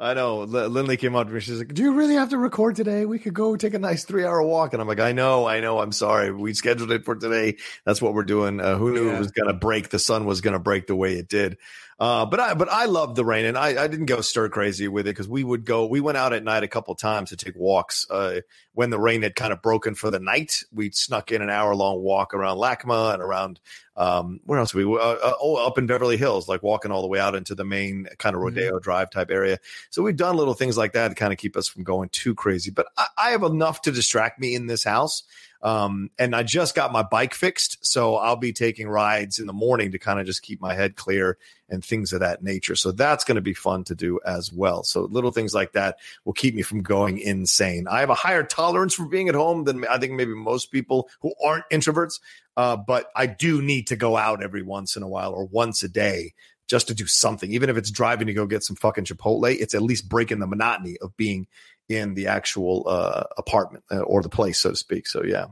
I 0.00 0.12
know. 0.14 0.42
L- 0.42 0.68
Lindley 0.68 0.96
came 0.96 1.14
up 1.14 1.28
to 1.28 1.32
me. 1.32 1.40
She's 1.40 1.58
like, 1.58 1.72
"Do 1.72 1.82
you 1.82 1.94
really 1.94 2.14
have 2.14 2.30
to 2.30 2.38
record 2.38 2.76
today? 2.76 3.06
We 3.06 3.18
could 3.18 3.34
go 3.34 3.56
take 3.56 3.74
a 3.74 3.78
nice 3.78 4.04
three-hour 4.04 4.42
walk." 4.42 4.72
And 4.72 4.82
I'm 4.82 4.88
like, 4.88 5.00
"I 5.00 5.12
know, 5.12 5.46
I 5.46 5.60
know. 5.60 5.78
I'm 5.78 5.92
sorry. 5.92 6.32
We 6.32 6.52
scheduled 6.52 6.90
it 6.90 7.04
for 7.04 7.14
today. 7.14 7.56
That's 7.86 8.02
what 8.02 8.12
we're 8.12 8.24
doing. 8.24 8.60
Uh, 8.60 8.76
who 8.76 8.92
knew 8.92 9.06
yeah. 9.06 9.16
it 9.16 9.18
was 9.18 9.30
going 9.30 9.48
to 9.48 9.54
break? 9.54 9.90
The 9.90 9.98
sun 9.98 10.26
was 10.26 10.40
going 10.40 10.54
to 10.54 10.58
break 10.58 10.86
the 10.86 10.96
way 10.96 11.14
it 11.14 11.28
did." 11.28 11.58
Uh, 11.98 12.26
but 12.26 12.40
I 12.40 12.54
but 12.54 12.68
I 12.70 12.86
love 12.86 13.14
the 13.14 13.24
rain, 13.24 13.44
and 13.44 13.56
I, 13.56 13.84
I 13.84 13.86
didn't 13.86 14.06
go 14.06 14.20
stir 14.20 14.48
crazy 14.48 14.88
with 14.88 15.06
it 15.06 15.10
because 15.10 15.28
we 15.28 15.44
would 15.44 15.64
go. 15.64 15.86
We 15.86 16.00
went 16.00 16.18
out 16.18 16.32
at 16.32 16.42
night 16.42 16.64
a 16.64 16.68
couple 16.68 16.94
times 16.94 17.30
to 17.30 17.36
take 17.36 17.54
walks. 17.56 18.06
Uh, 18.10 18.40
when 18.72 18.90
the 18.90 18.98
rain 18.98 19.22
had 19.22 19.36
kind 19.36 19.52
of 19.52 19.62
broken 19.62 19.94
for 19.94 20.10
the 20.10 20.18
night, 20.18 20.64
we'd 20.72 20.96
snuck 20.96 21.30
in 21.30 21.42
an 21.42 21.50
hour 21.50 21.74
long 21.74 22.02
walk 22.02 22.34
around 22.34 22.56
LACMA 22.56 23.14
and 23.14 23.22
around 23.22 23.60
um, 23.96 24.40
where 24.44 24.58
else 24.58 24.74
we 24.74 24.84
uh, 24.84 24.96
uh, 24.96 25.34
oh 25.40 25.66
up 25.66 25.78
in 25.78 25.86
Beverly 25.86 26.16
Hills, 26.16 26.48
like 26.48 26.62
walking 26.62 26.90
all 26.90 27.02
the 27.02 27.08
way 27.08 27.20
out 27.20 27.34
into 27.34 27.54
the 27.54 27.64
main 27.64 28.08
kind 28.18 28.34
of 28.34 28.40
mm-hmm. 28.40 28.56
Rodeo 28.56 28.72
mm-hmm. 28.72 28.82
Drive 28.82 29.10
type 29.10 29.30
area. 29.30 29.58
So 29.90 30.02
we've 30.02 30.16
done 30.16 30.36
little 30.36 30.54
things 30.54 30.76
like 30.76 30.94
that 30.94 31.08
to 31.08 31.14
kind 31.14 31.32
of 31.32 31.38
keep 31.38 31.56
us 31.56 31.68
from 31.68 31.84
going 31.84 32.08
too 32.08 32.34
crazy. 32.34 32.70
But 32.70 32.86
I, 32.96 33.06
I 33.16 33.30
have 33.30 33.44
enough 33.44 33.82
to 33.82 33.92
distract 33.92 34.40
me 34.40 34.54
in 34.54 34.66
this 34.66 34.82
house. 34.82 35.22
Um, 35.64 36.10
and 36.18 36.36
I 36.36 36.42
just 36.42 36.74
got 36.74 36.92
my 36.92 37.02
bike 37.02 37.32
fixed, 37.32 37.84
so 37.84 38.16
I'll 38.16 38.36
be 38.36 38.52
taking 38.52 38.86
rides 38.86 39.38
in 39.38 39.46
the 39.46 39.54
morning 39.54 39.92
to 39.92 39.98
kind 39.98 40.20
of 40.20 40.26
just 40.26 40.42
keep 40.42 40.60
my 40.60 40.74
head 40.74 40.94
clear 40.94 41.38
and 41.70 41.82
things 41.82 42.12
of 42.12 42.20
that 42.20 42.42
nature. 42.42 42.76
So 42.76 42.92
that's 42.92 43.24
going 43.24 43.36
to 43.36 43.40
be 43.40 43.54
fun 43.54 43.82
to 43.84 43.94
do 43.94 44.20
as 44.26 44.52
well. 44.52 44.84
So 44.84 45.04
little 45.04 45.30
things 45.30 45.54
like 45.54 45.72
that 45.72 45.96
will 46.26 46.34
keep 46.34 46.54
me 46.54 46.60
from 46.60 46.82
going 46.82 47.18
insane. 47.18 47.88
I 47.88 48.00
have 48.00 48.10
a 48.10 48.14
higher 48.14 48.42
tolerance 48.42 48.92
for 48.92 49.06
being 49.06 49.30
at 49.30 49.34
home 49.34 49.64
than 49.64 49.86
I 49.86 49.96
think 49.96 50.12
maybe 50.12 50.34
most 50.34 50.70
people 50.70 51.08
who 51.22 51.32
aren't 51.42 51.68
introverts. 51.70 52.20
Uh, 52.58 52.76
but 52.76 53.10
I 53.16 53.26
do 53.26 53.62
need 53.62 53.86
to 53.86 53.96
go 53.96 54.18
out 54.18 54.42
every 54.42 54.62
once 54.62 54.96
in 54.96 55.02
a 55.02 55.08
while 55.08 55.32
or 55.32 55.46
once 55.46 55.82
a 55.82 55.88
day 55.88 56.34
just 56.66 56.88
to 56.88 56.94
do 56.94 57.06
something. 57.06 57.50
Even 57.52 57.70
if 57.70 57.76
it's 57.76 57.90
driving 57.90 58.26
to 58.26 58.34
go 58.34 58.46
get 58.46 58.62
some 58.62 58.76
fucking 58.76 59.04
Chipotle, 59.04 59.54
it's 59.58 59.74
at 59.74 59.82
least 59.82 60.08
breaking 60.08 60.38
the 60.38 60.46
monotony 60.46 60.96
of 61.00 61.16
being 61.16 61.46
in 61.88 62.14
the 62.14 62.28
actual 62.28 62.84
uh, 62.86 63.24
apartment 63.36 63.84
uh, 63.90 64.00
or 64.00 64.22
the 64.22 64.28
place, 64.28 64.60
so 64.60 64.70
to 64.70 64.76
speak. 64.76 65.06
So 65.06 65.22
yeah. 65.22 65.46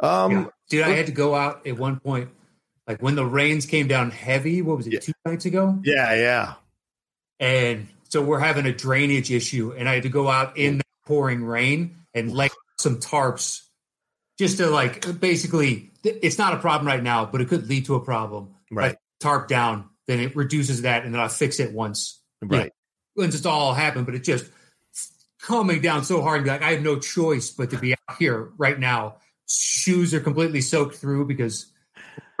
Um, 0.00 0.32
yeah. 0.32 0.44
Dude, 0.70 0.84
I 0.84 0.90
had 0.90 1.06
to 1.06 1.12
go 1.12 1.34
out 1.34 1.66
at 1.66 1.76
one 1.76 1.98
point, 2.00 2.30
like 2.86 3.02
when 3.02 3.14
the 3.14 3.24
rains 3.24 3.66
came 3.66 3.88
down 3.88 4.10
heavy. 4.10 4.62
What 4.62 4.76
was 4.76 4.86
it, 4.86 4.92
yeah. 4.92 5.00
two 5.00 5.12
nights 5.24 5.46
ago? 5.46 5.78
Yeah, 5.84 6.14
yeah. 6.14 6.54
And 7.40 7.88
so 8.04 8.22
we're 8.22 8.38
having 8.38 8.66
a 8.66 8.72
drainage 8.72 9.30
issue, 9.30 9.72
and 9.76 9.88
I 9.88 9.94
had 9.94 10.02
to 10.04 10.08
go 10.08 10.28
out 10.28 10.56
in 10.56 10.78
the 10.78 10.84
pouring 11.06 11.44
rain 11.44 11.96
and 12.14 12.32
lay 12.32 12.48
some 12.78 12.98
tarps 12.98 13.62
just 14.38 14.58
to 14.58 14.68
like 14.68 15.20
basically. 15.20 15.90
It's 16.04 16.38
not 16.38 16.54
a 16.54 16.58
problem 16.58 16.86
right 16.86 17.02
now, 17.02 17.26
but 17.26 17.40
it 17.40 17.48
could 17.48 17.68
lead 17.68 17.86
to 17.86 17.96
a 17.96 18.00
problem. 18.00 18.54
Right. 18.70 18.96
Tarp 19.20 19.48
down, 19.48 19.88
then 20.06 20.20
it 20.20 20.36
reduces 20.36 20.82
that, 20.82 21.04
and 21.04 21.12
then 21.12 21.20
I'll 21.20 21.28
fix 21.28 21.58
it 21.58 21.72
once. 21.72 22.22
Right. 22.40 22.72
once 23.16 23.34
it's 23.34 23.46
all 23.46 23.74
happened, 23.74 24.06
but 24.06 24.14
it 24.14 24.22
just 24.22 24.48
coming 25.48 25.80
down 25.80 26.04
so 26.04 26.20
hard. 26.20 26.46
Like 26.46 26.62
I 26.62 26.72
have 26.72 26.82
no 26.82 26.98
choice 26.98 27.50
but 27.50 27.70
to 27.70 27.78
be 27.78 27.94
out 27.94 28.16
here 28.18 28.50
right 28.58 28.78
now. 28.78 29.16
Shoes 29.48 30.12
are 30.12 30.20
completely 30.20 30.60
soaked 30.60 30.96
through 30.96 31.26
because 31.26 31.72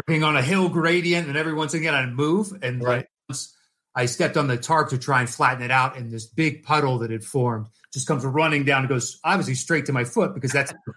being 0.06 0.22
on 0.22 0.36
a 0.36 0.42
hill 0.42 0.68
gradient, 0.68 1.26
and 1.26 1.36
every 1.36 1.54
once 1.54 1.72
again 1.72 1.94
I 1.94 2.04
move, 2.04 2.52
and 2.62 2.82
right. 2.82 3.06
once 3.28 3.56
I 3.94 4.04
stepped 4.04 4.36
on 4.36 4.46
the 4.46 4.58
tarp 4.58 4.90
to 4.90 4.98
try 4.98 5.20
and 5.20 5.30
flatten 5.30 5.62
it 5.62 5.70
out, 5.70 5.96
and 5.96 6.12
this 6.12 6.26
big 6.26 6.64
puddle 6.64 6.98
that 6.98 7.10
had 7.10 7.24
formed 7.24 7.68
just 7.94 8.06
comes 8.06 8.24
running 8.26 8.64
down 8.64 8.80
and 8.80 8.90
goes 8.90 9.18
obviously 9.24 9.54
straight 9.54 9.86
to 9.86 9.92
my 9.92 10.04
foot 10.04 10.34
because 10.34 10.52
that's 10.52 10.70
the 10.70 10.92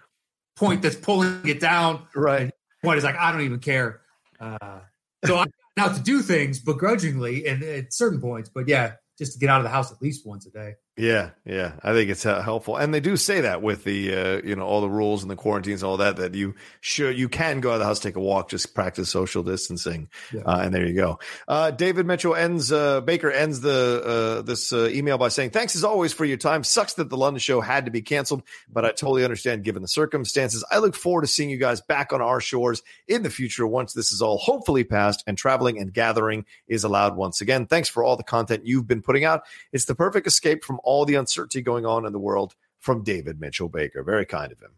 point 0.54 0.82
that's 0.82 0.96
pulling 0.96 1.48
it 1.48 1.60
down. 1.60 2.06
Right. 2.14 2.42
And 2.42 2.52
point 2.84 2.98
is 2.98 3.04
like 3.04 3.16
I 3.16 3.32
don't 3.32 3.40
even 3.40 3.60
care. 3.60 4.02
Uh, 4.38 4.80
so 5.24 5.38
I'm 5.38 5.48
out 5.78 5.96
to 5.96 6.02
do 6.02 6.20
things 6.20 6.58
begrudgingly 6.58 7.46
and 7.46 7.62
at 7.62 7.94
certain 7.94 8.20
points, 8.20 8.50
but 8.54 8.68
yeah, 8.68 8.94
just 9.18 9.32
to 9.32 9.38
get 9.38 9.48
out 9.48 9.60
of 9.60 9.64
the 9.64 9.70
house 9.70 9.90
at 9.90 10.02
least 10.02 10.26
once 10.26 10.44
a 10.44 10.50
day. 10.50 10.74
Yeah, 10.94 11.30
yeah, 11.46 11.72
I 11.82 11.94
think 11.94 12.10
it's 12.10 12.26
uh, 12.26 12.42
helpful, 12.42 12.76
and 12.76 12.92
they 12.92 13.00
do 13.00 13.16
say 13.16 13.40
that 13.40 13.62
with 13.62 13.82
the 13.82 14.14
uh, 14.14 14.42
you 14.44 14.56
know 14.56 14.66
all 14.66 14.82
the 14.82 14.90
rules 14.90 15.22
and 15.22 15.30
the 15.30 15.36
quarantines 15.36 15.82
and 15.82 15.88
all 15.88 15.96
that 15.96 16.16
that 16.16 16.34
you 16.34 16.54
should 16.82 17.18
you 17.18 17.30
can 17.30 17.60
go 17.60 17.70
out 17.70 17.74
of 17.74 17.78
the 17.78 17.86
house, 17.86 17.98
take 17.98 18.16
a 18.16 18.20
walk, 18.20 18.50
just 18.50 18.74
practice 18.74 19.08
social 19.08 19.42
distancing, 19.42 20.10
yeah. 20.34 20.42
uh, 20.42 20.58
and 20.58 20.74
there 20.74 20.86
you 20.86 20.94
go. 20.94 21.18
Uh, 21.48 21.70
David 21.70 22.04
Mitchell 22.04 22.34
ends 22.34 22.70
uh, 22.70 23.00
Baker 23.00 23.30
ends 23.30 23.62
the 23.62 24.40
uh, 24.40 24.42
this 24.42 24.70
email 24.74 25.16
by 25.16 25.28
saying, 25.28 25.48
"Thanks 25.48 25.74
as 25.76 25.82
always 25.82 26.12
for 26.12 26.26
your 26.26 26.36
time. 26.36 26.62
Sucks 26.62 26.92
that 26.94 27.08
the 27.08 27.16
London 27.16 27.38
show 27.38 27.62
had 27.62 27.86
to 27.86 27.90
be 27.90 28.02
canceled, 28.02 28.42
but 28.70 28.84
I 28.84 28.88
totally 28.88 29.24
understand 29.24 29.64
given 29.64 29.80
the 29.80 29.88
circumstances. 29.88 30.62
I 30.70 30.76
look 30.76 30.94
forward 30.94 31.22
to 31.22 31.26
seeing 31.26 31.48
you 31.48 31.56
guys 31.56 31.80
back 31.80 32.12
on 32.12 32.20
our 32.20 32.38
shores 32.38 32.82
in 33.08 33.22
the 33.22 33.30
future 33.30 33.66
once 33.66 33.94
this 33.94 34.12
is 34.12 34.20
all 34.20 34.36
hopefully 34.36 34.84
passed 34.84 35.24
and 35.26 35.38
traveling 35.38 35.78
and 35.78 35.90
gathering 35.90 36.44
is 36.68 36.84
allowed 36.84 37.16
once 37.16 37.40
again. 37.40 37.64
Thanks 37.64 37.88
for 37.88 38.04
all 38.04 38.18
the 38.18 38.22
content 38.22 38.66
you've 38.66 38.86
been 38.86 39.00
putting 39.00 39.24
out. 39.24 39.44
It's 39.72 39.86
the 39.86 39.94
perfect 39.94 40.26
escape 40.26 40.62
from." 40.62 40.80
All 40.82 41.04
the 41.04 41.14
uncertainty 41.14 41.62
going 41.62 41.86
on 41.86 42.06
in 42.06 42.12
the 42.12 42.18
world 42.18 42.54
from 42.78 43.02
David 43.02 43.40
Mitchell 43.40 43.68
Baker. 43.68 44.02
Very 44.02 44.26
kind 44.26 44.52
of 44.52 44.60
him. 44.60 44.70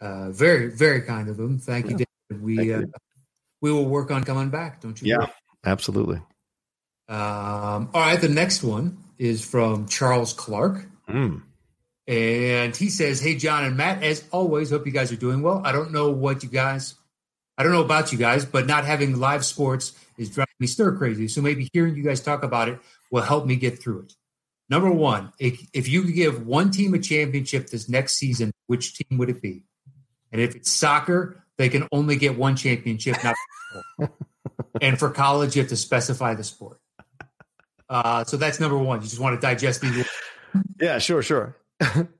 Uh, 0.00 0.30
very, 0.30 0.68
very 0.70 1.02
kind 1.02 1.28
of 1.28 1.38
him. 1.38 1.58
Thank 1.58 1.86
yeah. 1.86 1.90
you, 1.92 2.04
David. 2.30 2.42
We 2.42 2.74
uh, 2.74 2.82
we 3.60 3.72
will 3.72 3.86
work 3.86 4.10
on 4.10 4.24
coming 4.24 4.50
back. 4.50 4.80
Don't 4.80 5.00
you? 5.00 5.10
Yeah, 5.10 5.18
worry? 5.18 5.32
absolutely. 5.64 6.16
Um, 7.08 7.90
all 7.94 8.00
right. 8.00 8.20
The 8.20 8.28
next 8.28 8.62
one 8.62 8.98
is 9.18 9.44
from 9.44 9.86
Charles 9.86 10.32
Clark. 10.32 10.86
Mm. 11.08 11.42
And 12.08 12.76
he 12.76 12.88
says, 12.88 13.20
Hey, 13.20 13.36
John 13.36 13.64
and 13.64 13.76
Matt, 13.76 14.02
as 14.02 14.24
always, 14.30 14.70
hope 14.70 14.86
you 14.86 14.92
guys 14.92 15.10
are 15.12 15.16
doing 15.16 15.42
well. 15.42 15.62
I 15.64 15.72
don't 15.72 15.92
know 15.92 16.10
what 16.10 16.42
you 16.42 16.48
guys, 16.48 16.94
I 17.58 17.62
don't 17.62 17.72
know 17.72 17.84
about 17.84 18.12
you 18.12 18.18
guys, 18.18 18.44
but 18.44 18.66
not 18.66 18.84
having 18.84 19.18
live 19.18 19.44
sports 19.44 19.92
is 20.16 20.30
driving 20.30 20.54
me 20.60 20.66
stir 20.66 20.96
crazy. 20.96 21.28
So 21.28 21.42
maybe 21.42 21.68
hearing 21.72 21.96
you 21.96 22.02
guys 22.02 22.20
talk 22.20 22.42
about 22.42 22.68
it 22.68 22.78
will 23.10 23.22
help 23.22 23.46
me 23.46 23.56
get 23.56 23.80
through 23.80 24.00
it. 24.00 24.14
Number 24.68 24.90
one, 24.90 25.32
if, 25.38 25.60
if 25.72 25.88
you 25.88 26.02
could 26.02 26.14
give 26.14 26.46
one 26.46 26.70
team 26.70 26.94
a 26.94 26.98
championship 26.98 27.68
this 27.68 27.88
next 27.88 28.14
season, 28.14 28.52
which 28.66 28.96
team 28.96 29.18
would 29.18 29.30
it 29.30 29.40
be? 29.40 29.62
And 30.32 30.40
if 30.40 30.56
it's 30.56 30.72
soccer, 30.72 31.44
they 31.56 31.68
can 31.68 31.86
only 31.92 32.16
get 32.16 32.36
one 32.36 32.56
championship, 32.56 33.16
not 33.22 33.36
and 34.80 34.98
for 34.98 35.10
college, 35.10 35.56
you 35.56 35.62
have 35.62 35.68
to 35.68 35.76
specify 35.76 36.34
the 36.34 36.44
sport. 36.44 36.80
Uh, 37.88 38.24
so 38.24 38.36
that's 38.36 38.58
number 38.58 38.76
one. 38.76 39.00
You 39.00 39.08
just 39.08 39.20
want 39.20 39.40
to 39.40 39.40
digest 39.40 39.80
these. 39.80 40.06
Yeah, 40.80 40.98
sure, 40.98 41.22
sure. 41.22 41.56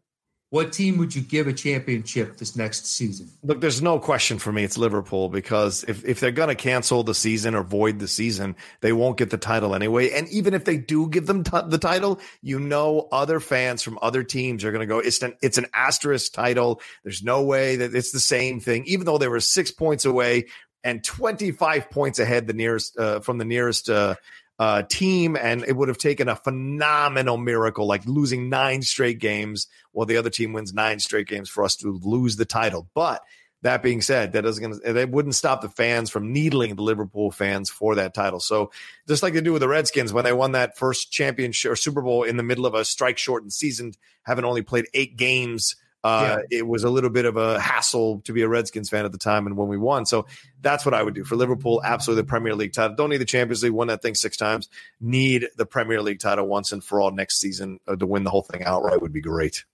What 0.56 0.72
team 0.72 0.96
would 0.96 1.14
you 1.14 1.20
give 1.20 1.48
a 1.48 1.52
championship 1.52 2.38
this 2.38 2.56
next 2.56 2.86
season? 2.86 3.28
Look, 3.42 3.60
there's 3.60 3.82
no 3.82 3.98
question 3.98 4.38
for 4.38 4.50
me. 4.50 4.64
It's 4.64 4.78
Liverpool 4.78 5.28
because 5.28 5.84
if, 5.86 6.02
if 6.06 6.18
they're 6.18 6.30
going 6.30 6.48
to 6.48 6.54
cancel 6.54 7.02
the 7.02 7.14
season 7.14 7.54
or 7.54 7.62
void 7.62 7.98
the 7.98 8.08
season, 8.08 8.56
they 8.80 8.94
won't 8.94 9.18
get 9.18 9.28
the 9.28 9.36
title 9.36 9.75
anyway. 9.75 10.12
And 10.12 10.26
even 10.30 10.54
if 10.54 10.64
they 10.64 10.78
do 10.78 11.10
give 11.10 11.26
them 11.26 11.44
t- 11.44 11.60
the 11.66 11.76
title, 11.76 12.20
you 12.40 12.58
know, 12.58 13.06
other 13.12 13.38
fans 13.38 13.82
from 13.82 13.98
other 14.00 14.22
teams 14.22 14.64
are 14.64 14.72
going 14.72 14.80
to 14.80 14.86
go, 14.86 14.98
it's 14.98 15.20
an, 15.20 15.34
it's 15.42 15.58
an 15.58 15.66
asterisk 15.75 16.32
title. 16.32 16.80
There's 17.04 17.22
no 17.22 17.42
way 17.42 17.76
that 17.76 17.94
it's 17.94 18.12
the 18.12 18.18
same 18.18 18.58
thing, 18.58 18.84
even 18.86 19.04
though 19.04 19.18
they 19.18 19.28
were 19.28 19.40
six 19.40 19.70
points 19.70 20.06
away 20.06 20.46
and 20.82 21.04
25 21.04 21.90
points 21.90 22.18
ahead 22.18 22.46
the 22.46 22.54
nearest, 22.54 22.98
uh, 22.98 23.20
from 23.20 23.36
the 23.36 23.44
nearest, 23.44 23.90
uh, 23.90 24.14
uh, 24.58 24.82
team, 24.82 25.36
and 25.36 25.64
it 25.64 25.76
would 25.76 25.88
have 25.88 25.98
taken 25.98 26.28
a 26.28 26.36
phenomenal 26.36 27.36
miracle, 27.36 27.86
like 27.86 28.06
losing 28.06 28.48
nine 28.48 28.82
straight 28.82 29.18
games 29.18 29.66
while 29.92 30.06
the 30.06 30.16
other 30.16 30.30
team 30.30 30.52
wins 30.52 30.72
nine 30.72 30.98
straight 30.98 31.26
games 31.26 31.48
for 31.48 31.64
us 31.64 31.76
to 31.76 32.00
lose 32.02 32.36
the 32.36 32.44
title. 32.44 32.88
But 32.94 33.22
that 33.62 33.82
being 33.82 34.00
said, 34.00 34.32
that 34.32 34.42
doesn't 34.42 34.62
gonna, 34.62 34.92
that 34.92 35.10
wouldn't 35.10 35.34
stop 35.34 35.60
the 35.60 35.68
fans 35.68 36.08
from 36.08 36.32
needling 36.32 36.75
the 36.76 36.82
Liverpool 36.82 37.30
fans 37.30 37.68
for 37.68 37.96
that 37.96 38.14
title. 38.14 38.40
So 38.40 38.70
just 39.08 39.22
like 39.22 39.34
they 39.34 39.40
do 39.40 39.52
with 39.52 39.60
the 39.60 39.68
Redskins 39.68 40.12
when 40.12 40.25
they 40.25 40.32
won 40.32 40.52
that 40.52 40.78
first 40.78 41.10
championship 41.10 41.72
or 41.72 41.76
Super 41.76 42.02
Bowl 42.02 42.22
in 42.22 42.36
the 42.36 42.42
middle 42.42 42.66
of 42.66 42.75
a 42.75 42.84
strike 42.84 43.18
shortened 43.18 43.52
season, 43.52 43.92
having 44.22 44.44
only 44.44 44.62
played 44.62 44.86
eight 44.94 45.16
games 45.16 45.76
uh, 46.06 46.38
yeah. 46.50 46.58
It 46.58 46.66
was 46.66 46.84
a 46.84 46.90
little 46.90 47.10
bit 47.10 47.25
of 47.25 47.36
a 47.36 47.58
hassle 47.58 48.20
to 48.20 48.32
be 48.32 48.42
a 48.42 48.48
Redskins 48.48 48.88
fan 48.88 49.04
at 49.04 49.10
the 49.10 49.18
time, 49.18 49.46
and 49.46 49.56
when 49.56 49.66
we 49.66 49.76
won, 49.76 50.06
so 50.06 50.26
that's 50.62 50.84
what 50.84 50.94
I 50.94 51.02
would 51.02 51.14
do 51.14 51.25
for 51.25 51.34
Liverpool. 51.34 51.82
Absolutely, 51.84 52.22
the 52.22 52.28
Premier 52.28 52.54
League 52.54 52.72
title. 52.72 52.94
Don't 52.94 53.10
need 53.10 53.16
the 53.16 53.25
Champions 53.25 53.64
League. 53.64 53.72
Won 53.72 53.88
that 53.88 54.02
thing 54.02 54.14
six 54.14 54.36
times. 54.36 54.68
Need 55.00 55.48
the 55.56 55.66
Premier 55.66 56.00
League 56.00 56.20
title 56.20 56.46
once 56.46 56.70
and 56.70 56.82
for 56.82 57.00
all 57.00 57.10
next 57.10 57.40
season 57.40 57.80
uh, 57.88 57.96
to 57.96 58.06
win 58.06 58.22
the 58.22 58.30
whole 58.30 58.42
thing 58.42 58.62
outright 58.62 59.02
would 59.02 59.12
be 59.12 59.20
great. 59.20 59.64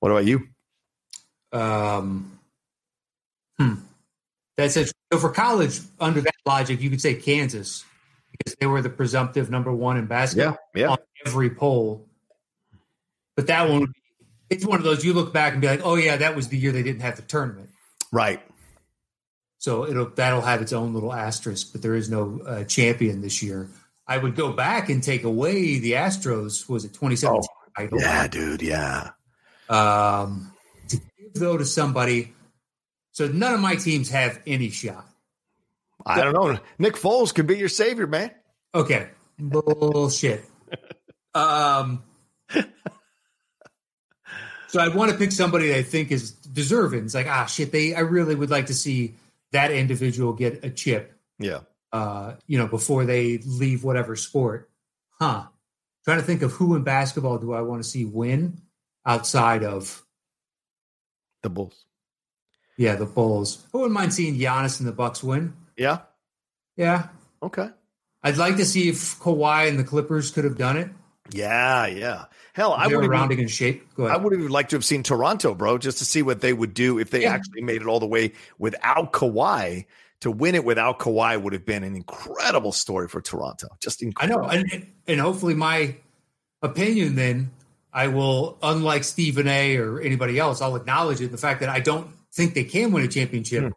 What 0.00 0.10
about 0.10 0.26
you? 0.26 0.48
Um, 1.50 2.38
hmm. 3.58 3.74
That's 4.58 4.76
it. 4.76 4.92
So 5.10 5.18
for 5.18 5.30
college, 5.30 5.80
under 5.98 6.20
that 6.20 6.34
logic, 6.44 6.82
you 6.82 6.90
could 6.90 7.00
say 7.00 7.14
Kansas 7.14 7.86
because 8.32 8.54
they 8.60 8.66
were 8.66 8.82
the 8.82 8.90
presumptive 8.90 9.50
number 9.50 9.72
one 9.72 9.96
in 9.96 10.06
basketball 10.06 10.58
yeah, 10.74 10.82
yeah. 10.82 10.88
on 10.90 10.98
every 11.24 11.48
poll. 11.48 12.06
But 13.34 13.46
that 13.46 13.68
one 13.68 13.80
would 13.80 13.92
be 13.94 14.00
it's 14.50 14.64
one 14.64 14.78
of 14.78 14.84
those 14.84 15.04
you 15.04 15.12
look 15.12 15.32
back 15.32 15.52
and 15.52 15.60
be 15.60 15.68
like, 15.68 15.80
oh 15.84 15.96
yeah, 15.96 16.16
that 16.16 16.36
was 16.36 16.48
the 16.48 16.58
year 16.58 16.72
they 16.72 16.82
didn't 16.82 17.02
have 17.02 17.16
the 17.16 17.22
tournament. 17.22 17.70
Right. 18.12 18.40
So 19.58 19.86
it'll 19.86 20.10
that'll 20.10 20.40
have 20.40 20.62
its 20.62 20.72
own 20.72 20.94
little 20.94 21.12
asterisk, 21.12 21.72
but 21.72 21.82
there 21.82 21.94
is 21.94 22.08
no 22.08 22.40
uh, 22.46 22.64
champion 22.64 23.20
this 23.20 23.42
year. 23.42 23.68
I 24.06 24.16
would 24.16 24.36
go 24.36 24.52
back 24.52 24.88
and 24.88 25.02
take 25.02 25.24
away 25.24 25.78
the 25.78 25.92
Astros. 25.92 26.68
Was 26.68 26.84
it 26.84 26.94
2017? 26.94 27.42
Oh, 27.78 27.98
yeah, 27.98 28.26
dude. 28.26 28.62
Yeah. 28.62 29.10
Um, 29.68 30.52
to 30.88 30.96
give 30.96 31.34
though 31.34 31.58
to 31.58 31.64
somebody, 31.64 32.32
so 33.12 33.28
none 33.28 33.52
of 33.52 33.60
my 33.60 33.76
teams 33.76 34.08
have 34.10 34.40
any 34.46 34.70
shot. 34.70 35.06
I 36.06 36.22
don't 36.22 36.32
know. 36.32 36.58
Nick 36.78 36.94
Foles 36.94 37.34
could 37.34 37.46
be 37.46 37.58
your 37.58 37.68
savior, 37.68 38.06
man. 38.06 38.30
Okay. 38.74 39.08
Bullshit. 39.38 40.44
um, 41.34 42.02
so 44.68 44.80
I'd 44.80 44.94
want 44.94 45.10
to 45.10 45.18
pick 45.18 45.32
somebody 45.32 45.74
I 45.74 45.82
think 45.82 46.12
is 46.12 46.30
deserving. 46.30 47.04
It's 47.04 47.14
like, 47.14 47.26
ah, 47.26 47.46
shit, 47.46 47.72
they. 47.72 47.94
I 47.94 48.00
really 48.00 48.34
would 48.34 48.50
like 48.50 48.66
to 48.66 48.74
see 48.74 49.14
that 49.52 49.70
individual 49.70 50.32
get 50.34 50.64
a 50.64 50.70
chip. 50.70 51.18
Yeah. 51.38 51.60
Uh, 51.92 52.34
you 52.46 52.58
know, 52.58 52.66
before 52.66 53.04
they 53.06 53.38
leave 53.38 53.82
whatever 53.82 54.14
sport. 54.14 54.70
Huh. 55.18 55.44
Trying 56.04 56.18
to 56.18 56.24
think 56.24 56.42
of 56.42 56.52
who 56.52 56.74
in 56.76 56.84
basketball 56.84 57.38
do 57.38 57.52
I 57.52 57.62
want 57.62 57.82
to 57.82 57.88
see 57.88 58.04
win 58.04 58.60
outside 59.04 59.64
of 59.64 60.04
the 61.42 61.50
Bulls. 61.50 61.84
Yeah, 62.76 62.94
the 62.96 63.06
Bulls. 63.06 63.64
I 63.72 63.78
wouldn't 63.78 63.94
mind 63.94 64.12
seeing 64.12 64.38
Giannis 64.38 64.80
and 64.80 64.88
the 64.88 64.92
Bucks 64.92 65.22
win. 65.22 65.54
Yeah. 65.76 66.00
Yeah. 66.76 67.08
Okay. 67.42 67.70
I'd 68.22 68.36
like 68.36 68.56
to 68.56 68.64
see 68.64 68.88
if 68.88 69.18
Kawhi 69.18 69.68
and 69.68 69.78
the 69.78 69.84
Clippers 69.84 70.30
could 70.30 70.44
have 70.44 70.58
done 70.58 70.76
it. 70.76 70.90
Yeah, 71.30 71.86
yeah. 71.86 72.24
Hell, 72.52 72.72
I 72.72 72.88
would 72.88 73.08
rounding 73.08 73.38
in 73.38 73.48
shape. 73.48 73.86
I 73.98 74.16
would 74.16 74.32
have 74.32 74.50
liked 74.50 74.70
to 74.70 74.76
have 74.76 74.84
seen 74.84 75.02
Toronto, 75.02 75.54
bro, 75.54 75.78
just 75.78 75.98
to 75.98 76.04
see 76.04 76.22
what 76.22 76.40
they 76.40 76.52
would 76.52 76.74
do 76.74 76.98
if 76.98 77.10
they 77.10 77.22
yeah. 77.22 77.32
actually 77.32 77.62
made 77.62 77.82
it 77.82 77.86
all 77.86 78.00
the 78.00 78.06
way 78.06 78.32
without 78.58 79.12
Kawhi. 79.12 79.86
To 80.22 80.32
win 80.32 80.56
it 80.56 80.64
without 80.64 80.98
Kawhi 80.98 81.40
would 81.40 81.52
have 81.52 81.64
been 81.64 81.84
an 81.84 81.94
incredible 81.94 82.72
story 82.72 83.06
for 83.06 83.20
Toronto. 83.20 83.68
Just 83.80 84.02
incredible. 84.02 84.46
I 84.46 84.56
know, 84.56 84.64
and 84.72 84.86
and 85.06 85.20
hopefully 85.20 85.54
my 85.54 85.94
opinion 86.60 87.14
then 87.14 87.52
I 87.92 88.08
will, 88.08 88.58
unlike 88.60 89.04
Stephen 89.04 89.46
A. 89.46 89.76
or 89.76 90.00
anybody 90.00 90.38
else, 90.38 90.60
I'll 90.60 90.74
acknowledge 90.74 91.20
it. 91.20 91.30
The 91.30 91.38
fact 91.38 91.60
that 91.60 91.68
I 91.68 91.78
don't 91.78 92.10
think 92.32 92.54
they 92.54 92.64
can 92.64 92.90
win 92.92 93.04
a 93.04 93.08
championship, 93.08 93.62
hmm. 93.62 93.70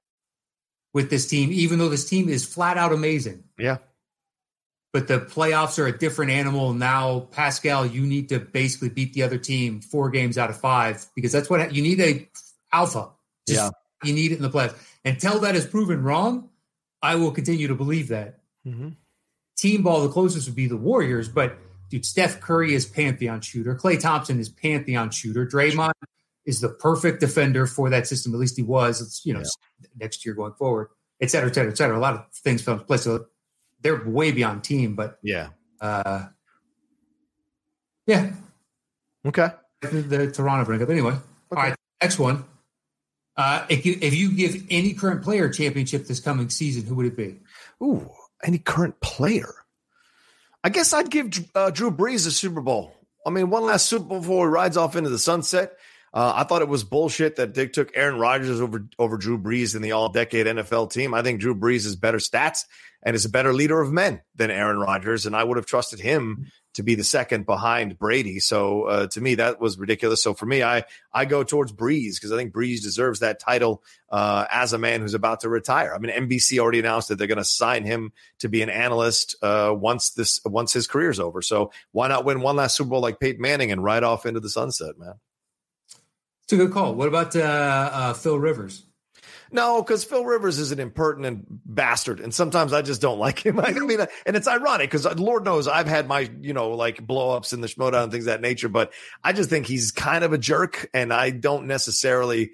with 0.93 1.10
this 1.10 1.27
team, 1.27 1.51
even 1.51 1.79
though 1.79 1.89
this 1.89 2.10
team 2.10 2.27
is 2.27 2.43
flat 2.43 2.77
out 2.77 2.91
amazing. 2.91 3.43
Yeah. 3.58 3.77
But 4.93 5.07
the 5.07 5.19
playoffs 5.19 5.79
are 5.79 5.88
a 5.88 5.98
different 5.98 6.31
animal 6.31 6.74
now. 6.74 7.21
Pascal, 7.31 7.86
you 7.86 8.01
need 8.01 8.27
to 8.29 8.39
basically 8.39 8.89
beat 8.89 9.13
the 9.13 9.24
other 9.24 9.38
team 9.38 9.79
four 9.79 10.10
games 10.10 10.38
out 10.38 10.50
of 10.50 10.60
five 10.60 11.05
because 11.15 11.31
that's 11.31 11.50
what 11.50 11.74
you 11.74 11.81
need 11.81 12.01
a 12.01 12.29
alpha. 12.74 13.10
Just, 13.48 13.60
yeah. 13.60 13.69
You 14.03 14.13
need 14.13 14.31
it 14.31 14.36
in 14.36 14.41
the 14.41 14.50
playoffs. 14.50 14.75
Until 15.05 15.39
that 15.39 15.55
is 15.55 15.65
proven 15.65 16.03
wrong, 16.03 16.50
I 17.01 17.15
will 17.15 17.31
continue 17.31 17.67
to 17.67 17.75
believe 17.75 18.10
that. 18.10 18.39
Mm-hmm. 18.67 18.89
Team 19.55 19.83
ball, 19.83 20.01
the 20.01 20.10
closest 20.10 20.48
would 20.48 20.55
be 20.55 20.67
the 20.67 20.77
Warriors, 20.77 21.29
but 21.29 21.57
dude, 21.89 22.05
Steph 22.05 22.41
Curry 22.41 22.74
is 22.74 22.86
pantheon 22.86 23.41
shooter. 23.41 23.75
Klay 23.75 24.00
Thompson 24.00 24.39
is 24.39 24.50
pantheon 24.50 25.12
shooter. 25.12 25.45
Draymond 25.45 25.93
is 26.45 26.62
the 26.62 26.69
perfect 26.69 27.19
defender 27.19 27.67
for 27.67 27.89
that 27.91 28.07
system. 28.07 28.33
At 28.33 28.39
least 28.39 28.57
he 28.57 28.63
was. 28.63 29.01
It's 29.01 29.25
you 29.25 29.33
know 29.33 29.41
yeah. 29.41 29.88
next 30.00 30.25
year 30.25 30.33
going 30.33 30.53
forward, 30.53 30.89
et 31.21 31.29
cetera, 31.29 31.50
et 31.50 31.53
cetera, 31.53 31.71
et 31.71 31.77
cetera. 31.77 31.98
A 31.98 32.00
lot 32.00 32.15
of 32.15 32.25
things 32.33 32.62
fell 32.62 32.74
into 32.74 32.86
place. 32.86 33.03
So 33.03 33.27
they're 33.81 34.03
way 34.05 34.31
beyond 34.31 34.63
team, 34.63 34.95
but 34.95 35.17
yeah, 35.21 35.50
uh, 35.79 36.25
yeah, 38.05 38.31
okay. 39.25 39.50
The, 39.81 39.88
the 39.88 40.31
Toronto 40.31 40.65
bring 40.65 40.81
up 40.81 40.89
anyway. 40.89 41.13
Okay. 41.13 41.21
All 41.51 41.57
right, 41.57 41.75
next 42.01 42.19
one. 42.19 42.45
Uh, 43.38 43.65
if 43.69 43.85
you 43.85 43.97
if 44.01 44.13
you 44.13 44.33
give 44.33 44.65
any 44.69 44.93
current 44.93 45.23
player 45.23 45.45
a 45.45 45.53
championship 45.53 46.05
this 46.05 46.19
coming 46.19 46.50
season, 46.50 46.85
who 46.85 46.95
would 46.95 47.05
it 47.05 47.17
be? 47.17 47.39
Ooh, 47.81 48.09
any 48.43 48.57
current 48.57 49.00
player? 49.01 49.53
I 50.63 50.69
guess 50.69 50.93
I'd 50.93 51.09
give 51.09 51.31
uh, 51.55 51.71
Drew 51.71 51.91
Brees 51.91 52.27
a 52.27 52.31
Super 52.31 52.61
Bowl. 52.61 52.93
I 53.25 53.29
mean, 53.29 53.50
one 53.50 53.65
last 53.65 53.88
Super 53.88 54.05
Bowl 54.05 54.19
before 54.19 54.47
he 54.47 54.51
rides 54.51 54.77
off 54.77 54.95
into 54.95 55.09
the 55.09 55.19
sunset. 55.19 55.77
Uh, 56.13 56.33
I 56.35 56.43
thought 56.43 56.61
it 56.61 56.67
was 56.67 56.83
bullshit 56.83 57.37
that 57.37 57.53
Dick 57.53 57.71
took 57.71 57.95
Aaron 57.95 58.19
Rodgers 58.19 58.59
over 58.59 58.85
over 58.99 59.17
Drew 59.17 59.37
Brees 59.37 59.75
in 59.75 59.81
the 59.81 59.93
All 59.93 60.09
Decade 60.09 60.45
NFL 60.45 60.91
team. 60.91 61.13
I 61.13 61.21
think 61.21 61.39
Drew 61.39 61.55
Brees 61.55 61.85
is 61.85 61.95
better 61.95 62.17
stats 62.17 62.65
and 63.01 63.15
is 63.15 63.25
a 63.25 63.29
better 63.29 63.53
leader 63.53 63.79
of 63.79 63.91
men 63.91 64.21
than 64.35 64.51
Aaron 64.51 64.77
Rodgers, 64.77 65.25
and 65.25 65.35
I 65.35 65.43
would 65.43 65.57
have 65.57 65.65
trusted 65.65 65.99
him 65.99 66.51
to 66.73 66.83
be 66.83 66.95
the 66.95 67.03
second 67.03 67.45
behind 67.45 67.97
Brady. 67.97 68.39
So 68.39 68.83
uh, 68.83 69.07
to 69.07 69.21
me, 69.21 69.35
that 69.35 69.59
was 69.59 69.77
ridiculous. 69.77 70.21
So 70.21 70.33
for 70.33 70.45
me, 70.45 70.63
I 70.63 70.83
I 71.13 71.23
go 71.25 71.43
towards 71.43 71.71
Brees 71.71 72.15
because 72.15 72.33
I 72.33 72.35
think 72.35 72.53
Brees 72.53 72.81
deserves 72.81 73.21
that 73.21 73.39
title 73.39 73.81
uh, 74.09 74.45
as 74.49 74.73
a 74.73 74.77
man 74.77 74.99
who's 75.01 75.13
about 75.13 75.41
to 75.41 75.49
retire. 75.49 75.93
I 75.93 75.97
mean, 75.97 76.11
NBC 76.11 76.59
already 76.59 76.79
announced 76.79 77.07
that 77.07 77.17
they're 77.17 77.27
going 77.27 77.37
to 77.37 77.45
sign 77.45 77.85
him 77.85 78.11
to 78.39 78.49
be 78.49 78.61
an 78.61 78.69
analyst 78.69 79.35
uh, 79.41 79.73
once 79.75 80.11
this 80.11 80.41
once 80.45 80.73
his 80.73 80.87
career's 80.87 81.21
over. 81.21 81.41
So 81.41 81.71
why 81.93 82.09
not 82.09 82.25
win 82.25 82.41
one 82.41 82.57
last 82.57 82.75
Super 82.75 82.89
Bowl 82.89 83.01
like 83.01 83.19
Peyton 83.21 83.41
Manning 83.41 83.71
and 83.71 83.81
ride 83.81 84.03
off 84.03 84.25
into 84.25 84.41
the 84.41 84.49
sunset, 84.49 84.97
man? 84.97 85.15
It's 86.51 86.60
a 86.60 86.65
good 86.65 86.74
call. 86.74 86.96
What 86.96 87.08
about 87.08 87.34
uh, 87.34 87.39
uh, 87.39 88.13
Phil 88.13 88.38
Rivers? 88.38 88.84
No, 89.53 89.81
because 89.81 90.03
Phil 90.03 90.25
Rivers 90.25 90.60
is 90.60 90.74
an 90.74 90.81
impertinent 90.81 91.46
bastard, 91.48 92.20
and 92.20 92.34
sometimes 92.34 92.74
I 92.74 92.81
just 92.81 93.00
don't 93.01 93.20
like 93.20 93.46
him. 93.46 93.58
I 93.63 93.72
mean, 93.72 94.01
and 94.25 94.36
it's 94.36 94.50
ironic 94.50 94.91
because 94.91 95.05
Lord 95.17 95.46
knows 95.46 95.70
I've 95.70 95.88
had 95.88 96.10
my, 96.10 96.29
you 96.41 96.51
know, 96.51 96.72
like 96.72 97.08
blowups 97.08 97.53
in 97.53 97.62
the 97.62 97.67
Schmoedown 97.67 98.03
and 98.03 98.12
things 98.12 98.25
that 98.25 98.41
nature, 98.41 98.67
but 98.67 98.91
I 99.24 99.31
just 99.31 99.50
think 99.50 99.65
he's 99.65 99.93
kind 99.93 100.25
of 100.25 100.34
a 100.34 100.38
jerk, 100.38 100.89
and 100.93 101.13
I 101.13 101.29
don't 101.29 101.67
necessarily 101.67 102.51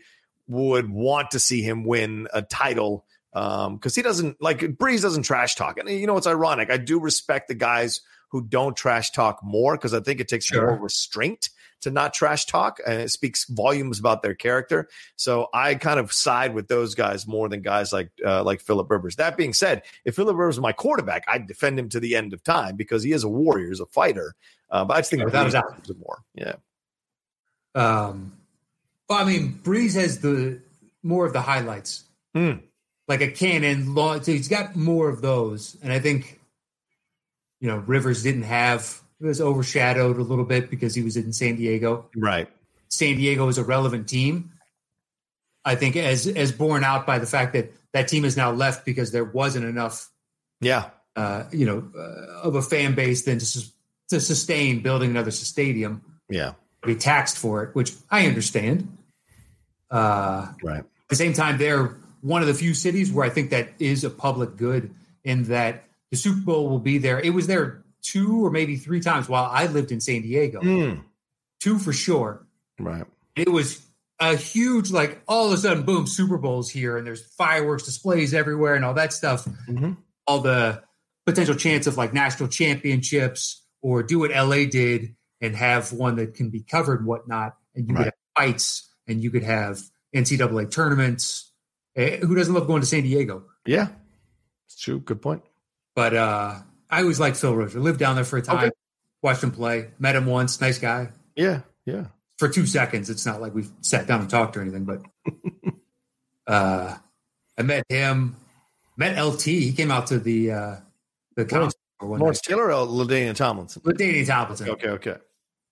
would 0.48 0.88
want 0.88 1.32
to 1.32 1.40
see 1.40 1.64
him 1.64 1.84
win 1.84 2.28
a 2.36 2.44
title 2.44 3.04
because 3.34 3.66
um, 3.66 3.80
he 3.96 4.04
doesn't 4.04 4.40
like 4.40 4.60
Brees 4.60 5.02
doesn't 5.02 5.24
trash 5.24 5.56
talk, 5.56 5.80
and 5.80 5.90
you 5.90 6.06
know 6.06 6.18
it's 6.18 6.28
ironic. 6.28 6.70
I 6.70 6.78
do 6.78 7.00
respect 7.00 7.48
the 7.48 7.56
guys 7.56 8.02
who 8.30 8.44
don't 8.44 8.78
trash 8.78 9.10
talk 9.10 9.40
more 9.44 9.76
because 9.76 9.96
I 9.96 10.02
think 10.02 10.20
it 10.20 10.28
takes 10.28 10.46
sure. 10.46 10.68
more 10.68 10.80
restraint 10.84 11.50
to 11.82 11.92
not 11.92 12.14
trash 12.14 12.46
talk 12.46 12.80
and 12.86 13.02
it 13.02 13.10
speaks 13.10 13.46
volumes 13.46 14.00
about 14.00 14.22
their 14.22 14.36
character. 14.36 14.88
So 15.16 15.48
I 15.54 15.76
kind 15.76 16.00
of 16.00 16.12
side 16.12 16.54
with 16.54 16.68
those 16.68 16.96
guys 16.96 17.28
more 17.28 17.48
than 17.50 17.62
guys 17.62 17.94
like 17.94 18.10
uh, 18.26 18.44
like 18.44 18.62
Philip 18.62 18.90
Rivers. 18.90 19.18
That 19.18 19.38
being 19.38 19.54
said, 19.54 19.84
if 20.06 20.16
Philip 20.16 20.36
Rivers 20.36 20.58
was 20.58 20.62
my 20.62 20.72
quarterback, 20.72 21.26
I'd 21.28 21.48
defend 21.48 21.78
him 21.78 21.90
to 21.90 22.00
the 22.00 22.16
end 22.16 22.34
of 22.34 22.44
time 22.44 22.76
because 22.76 23.04
he 23.04 23.12
is 23.12 23.24
a 23.24 23.30
warrior, 23.30 23.70
he's 23.70 23.80
a 23.80 23.86
fighter. 23.86 24.36
Uh, 24.70 24.86
but 24.86 24.96
I 24.96 25.00
just 25.00 25.12
think 25.12 25.24
without 25.24 25.54
a 25.54 25.94
more. 26.00 26.24
Yeah. 26.34 26.56
Um. 27.76 28.34
Well, 29.08 29.20
I 29.20 29.24
mean, 29.24 29.60
Brees 29.64 29.96
has 29.96 30.20
the 30.20 30.60
more 31.04 31.26
of 31.26 31.32
the 31.32 31.42
highlights, 31.42 32.04
mm. 32.36 32.62
like 33.08 33.22
a 33.22 33.32
cannon. 33.32 33.96
Long, 33.96 34.22
so 34.22 34.34
he's 34.34 34.50
got 34.50 34.76
more 34.76 35.08
of 35.08 35.22
those, 35.22 35.78
and 35.82 35.94
I 35.94 36.00
think 36.00 36.40
you 37.62 37.70
know 37.70 37.78
Rivers 37.78 38.24
didn't 38.24 38.44
have 38.44 39.02
was 39.20 39.42
overshadowed 39.42 40.18
a 40.18 40.24
little 40.24 40.46
bit 40.46 40.70
because 40.70 40.94
he 40.94 41.02
was 41.02 41.18
in 41.18 41.34
San 41.34 41.56
Diego. 41.56 42.10
Right. 42.16 42.48
San 42.90 43.18
Diego 43.18 43.48
is 43.48 43.58
a 43.58 43.64
relevant 43.64 44.08
team. 44.08 44.52
I 45.66 45.76
think 45.76 45.96
as 45.96 46.28
as 46.28 46.52
borne 46.52 46.84
out 46.84 47.06
by 47.06 47.20
the 47.20 47.26
fact 47.26 47.54
that 47.54 47.74
that 47.94 48.08
team 48.08 48.24
is 48.24 48.38
now 48.38 48.52
left 48.52 48.86
because 48.86 49.12
there 49.12 49.26
wasn't 49.26 49.66
enough. 49.66 50.10
Yeah. 50.62 50.92
Uh, 51.16 51.44
you 51.52 51.66
know, 51.66 51.90
uh, 51.98 52.42
of 52.48 52.56
a 52.56 52.62
fan 52.62 52.96
base 52.96 53.24
than 53.24 53.40
to 53.40 53.66
to 54.10 54.20
sustain 54.20 54.82
building 54.82 55.10
another 55.10 55.32
stadium. 55.32 56.02
Yeah. 56.30 56.54
Be 56.84 56.96
taxed 56.96 57.38
for 57.38 57.64
it, 57.64 57.76
which 57.76 57.94
I 58.10 58.28
understand. 58.28 58.98
Uh, 59.90 60.48
right. 60.64 60.80
At 60.80 61.10
the 61.10 61.16
same 61.16 61.34
time, 61.34 61.58
they're 61.58 61.98
one 62.22 62.42
of 62.42 62.48
the 62.48 62.54
few 62.54 62.74
cities 62.74 63.12
where 63.12 63.26
I 63.26 63.30
think 63.30 63.50
that 63.50 63.70
is 63.80 64.04
a 64.04 64.10
public 64.10 64.56
good 64.56 64.94
in 65.24 65.44
that 65.46 65.84
the 66.12 66.18
Super 66.18 66.42
Bowl 66.42 66.70
will 66.70 66.80
be 66.80 66.98
there. 66.98 67.20
It 67.20 67.32
was 67.32 67.48
there 67.48 67.84
two 68.08 68.46
or 68.46 68.50
maybe 68.50 68.78
three 68.78 69.02
times 69.02 69.28
while 69.28 69.50
I 69.52 69.68
lived 69.68 69.92
in 69.92 70.00
San 70.00 70.22
Diego. 70.22 70.62
Mm. 70.62 71.04
Two 71.60 71.78
for 71.78 71.92
sure. 71.92 72.46
Right. 72.80 73.06
It 73.36 73.50
was 73.52 73.86
a 74.20 74.36
huge, 74.36 74.92
like 74.92 75.22
all 75.28 75.48
of 75.48 75.54
a 75.54 75.58
sudden, 75.58 75.84
boom, 75.84 76.08
Super 76.08 76.38
Bowl's 76.38 76.70
here 76.70 76.98
and 76.98 77.06
there's 77.06 77.26
fireworks 77.36 77.84
displays 77.84 78.34
everywhere 78.34 78.76
and 78.76 78.86
all 78.86 78.94
that 78.94 79.14
stuff. 79.14 79.46
Mm-hmm. 79.46 79.94
All 80.26 80.40
the 80.40 80.84
potential 81.26 81.56
chance 81.56 81.88
of 81.88 81.98
like 81.98 82.14
national 82.14 82.50
championships 82.50 83.64
or 83.82 84.04
do 84.04 84.20
what 84.20 84.32
LA 84.32 84.66
did 84.66 85.16
and 85.42 85.56
have 85.56 85.92
one 85.92 86.16
that 86.16 86.34
can 86.34 86.50
be 86.50 86.62
covered 86.62 87.00
and 87.00 87.08
whatnot. 87.08 87.56
And 87.76 87.88
you 87.88 87.96
right. 87.96 88.06
could 88.06 88.14
have 88.38 88.46
fights 88.46 88.90
and 89.08 89.22
you 89.22 89.32
could 89.32 89.44
have 89.44 89.82
NCAA 90.16 90.72
tournaments. 90.72 91.52
Eh, 91.96 92.18
who 92.18 92.36
doesn't 92.36 92.54
love 92.54 92.68
going 92.68 92.82
to 92.82 92.88
San 92.88 93.04
Diego? 93.04 93.44
Yeah, 93.66 93.90
it's 94.66 94.80
true. 94.80 95.00
Good 95.00 95.22
point. 95.22 95.44
But 95.96 96.14
uh, 96.14 96.60
I 96.90 97.02
always 97.02 97.20
liked 97.20 97.38
Phil 97.38 97.54
Rivers. 97.54 97.76
Lived 97.76 98.00
down 98.00 98.16
there 98.16 98.26
for 98.26 98.38
a 98.38 98.42
time, 98.42 98.58
okay. 98.58 98.72
watched 99.22 99.44
him 99.44 99.52
play, 99.52 99.90
met 100.00 100.16
him 100.16 100.26
once. 100.26 100.60
Nice 100.62 100.80
guy. 100.80 101.10
Yeah, 101.36 101.62
yeah. 101.86 102.06
For 102.38 102.48
two 102.48 102.66
seconds. 102.66 103.10
It's 103.10 103.26
not 103.26 103.42
like 103.42 103.54
we've 103.54 103.72
sat 103.82 104.08
down 104.08 104.22
and 104.22 104.30
talked 104.30 104.56
or 104.58 104.62
anything, 104.62 104.86
but 104.86 105.02
uh, 106.48 106.96
I 107.58 107.62
met 107.62 107.84
him. 107.90 108.36
Met 108.96 109.22
LT. 109.22 109.44
He 109.44 109.74
came 109.74 109.92
out 109.92 110.08
to 110.08 110.20
the 110.20 110.52
uh, 110.52 110.76
the 111.36 111.46
concert. 111.46 111.80
Lawrence 112.02 112.42
Taylor 112.42 112.72
or 112.72 112.86
LaDainian 112.86 113.36
Tomlinson? 113.36 113.82
LaDainian 113.82 114.28
Tomlinson. 114.28 114.70
Okay, 114.70 114.90
okay. 114.90 115.16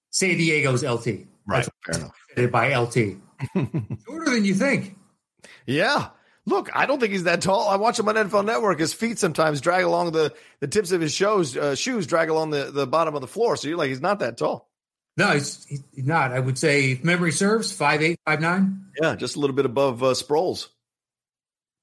San 0.10 0.38
Diego's 0.38 0.84
LT. 0.84 1.28
Right, 1.46 1.68
fair 1.86 2.00
enough. 2.00 2.52
By 2.52 2.76
LT. 2.76 3.18
Shorter 4.06 4.32
than 4.32 4.46
you 4.46 4.56
think. 4.56 4.98
Yeah. 5.66 6.10
Look, 6.48 6.70
I 6.76 6.86
don't 6.86 7.00
think 7.00 7.12
he's 7.12 7.24
that 7.24 7.42
tall. 7.42 7.70
I 7.70 7.76
watch 7.78 7.98
him 7.98 8.08
on 8.08 8.16
NFL 8.16 8.46
Network. 8.46 8.80
His 8.80 8.94
feet 8.94 9.18
sometimes 9.18 9.62
drag 9.62 9.84
along 9.84 10.12
the, 10.12 10.34
the 10.60 10.68
tips 10.68 10.92
of 10.92 11.02
his 11.02 11.12
shows, 11.12 11.58
uh, 11.58 11.74
shoes 11.76 12.06
drag 12.06 12.30
along 12.30 12.52
the, 12.52 12.72
the 12.72 12.86
bottom 12.86 13.16
of 13.16 13.22
the 13.22 13.28
floor. 13.28 13.56
So 13.58 13.68
you're 13.68 13.78
like, 13.78 13.90
he's 13.90 14.02
not 14.02 14.20
that 14.20 14.38
tall. 14.38 14.70
No, 15.18 15.32
he's, 15.32 15.66
he's 15.66 16.06
not. 16.06 16.32
I 16.32 16.40
would 16.40 16.58
say, 16.58 16.92
if 16.92 17.04
memory 17.04 17.32
serves, 17.32 17.72
five 17.72 18.02
eight, 18.02 18.20
five 18.26 18.42
nine. 18.42 18.86
Yeah, 19.02 19.16
just 19.16 19.38
a 19.38 19.40
little 19.40 19.56
bit 19.56 19.66
above 19.66 20.04
uh, 20.04 20.08
Sproles. 20.08 20.68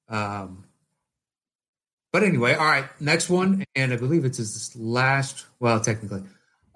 Um, 0.09 0.65
but 2.13 2.23
anyway, 2.23 2.55
all 2.55 2.67
right, 2.67 2.85
next 3.01 3.31
one, 3.31 3.65
and 3.75 3.93
I 3.93 3.97
believe 3.97 4.27
it's 4.27 4.37
his 4.37 4.77
last. 4.77 5.47
Well, 5.61 5.81
technically, 5.81 6.25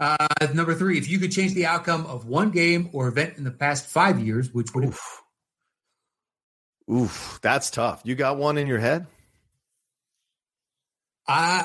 uh, 0.01 0.27
number 0.55 0.75
three. 0.75 0.96
If 0.96 1.11
you 1.11 1.18
could 1.18 1.31
change 1.31 1.53
the 1.53 1.66
outcome 1.66 2.07
of 2.07 2.27
one 2.27 2.51
game 2.51 2.88
or 2.94 3.07
event 3.07 3.37
in 3.37 3.44
the 3.44 3.51
past 3.51 3.87
five 3.87 4.18
years, 4.18 4.53
which 4.55 4.75
would 4.75 4.87
Oof. 4.87 5.22
Oof, 6.90 7.38
that's 7.42 7.70
tough. 7.70 8.01
You 8.05 8.14
got 8.14 8.37
one 8.37 8.59
in 8.59 8.66
your 8.66 8.79
head? 8.79 9.07
Uh 11.27 11.64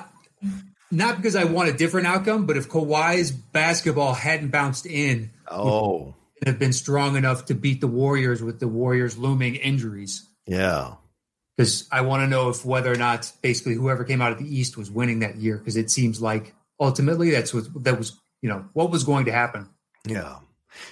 not 0.91 1.17
because 1.17 1.35
I 1.35 1.45
want 1.45 1.69
a 1.69 1.73
different 1.73 2.07
outcome, 2.07 2.45
but 2.45 2.57
if 2.57 2.67
Kawhi's 2.67 3.31
basketball 3.31 4.13
hadn't 4.13 4.49
bounced 4.49 4.85
in, 4.85 5.31
oh, 5.47 6.15
have 6.45 6.59
been 6.59 6.73
strong 6.73 7.15
enough 7.15 7.45
to 7.45 7.53
beat 7.53 7.81
the 7.81 7.87
Warriors 7.87 8.41
with 8.41 8.59
the 8.59 8.67
Warriors 8.67 9.17
looming 9.17 9.55
injuries. 9.55 10.27
Yeah. 10.47 10.95
Because 11.55 11.87
I 11.91 12.01
want 12.01 12.23
to 12.23 12.27
know 12.27 12.49
if 12.49 12.65
whether 12.65 12.91
or 12.91 12.95
not 12.95 13.31
basically 13.41 13.75
whoever 13.75 14.03
came 14.03 14.21
out 14.21 14.31
of 14.31 14.39
the 14.39 14.55
East 14.55 14.77
was 14.77 14.89
winning 14.89 15.19
that 15.19 15.37
year, 15.37 15.57
because 15.57 15.77
it 15.77 15.91
seems 15.91 16.21
like 16.21 16.53
ultimately 16.79 17.29
that's 17.31 17.53
what 17.53 17.65
that 17.83 17.97
was, 17.97 18.19
you 18.41 18.49
know, 18.49 18.65
what 18.73 18.89
was 18.89 19.03
going 19.03 19.25
to 19.25 19.31
happen. 19.31 19.69
Yeah. 20.05 20.37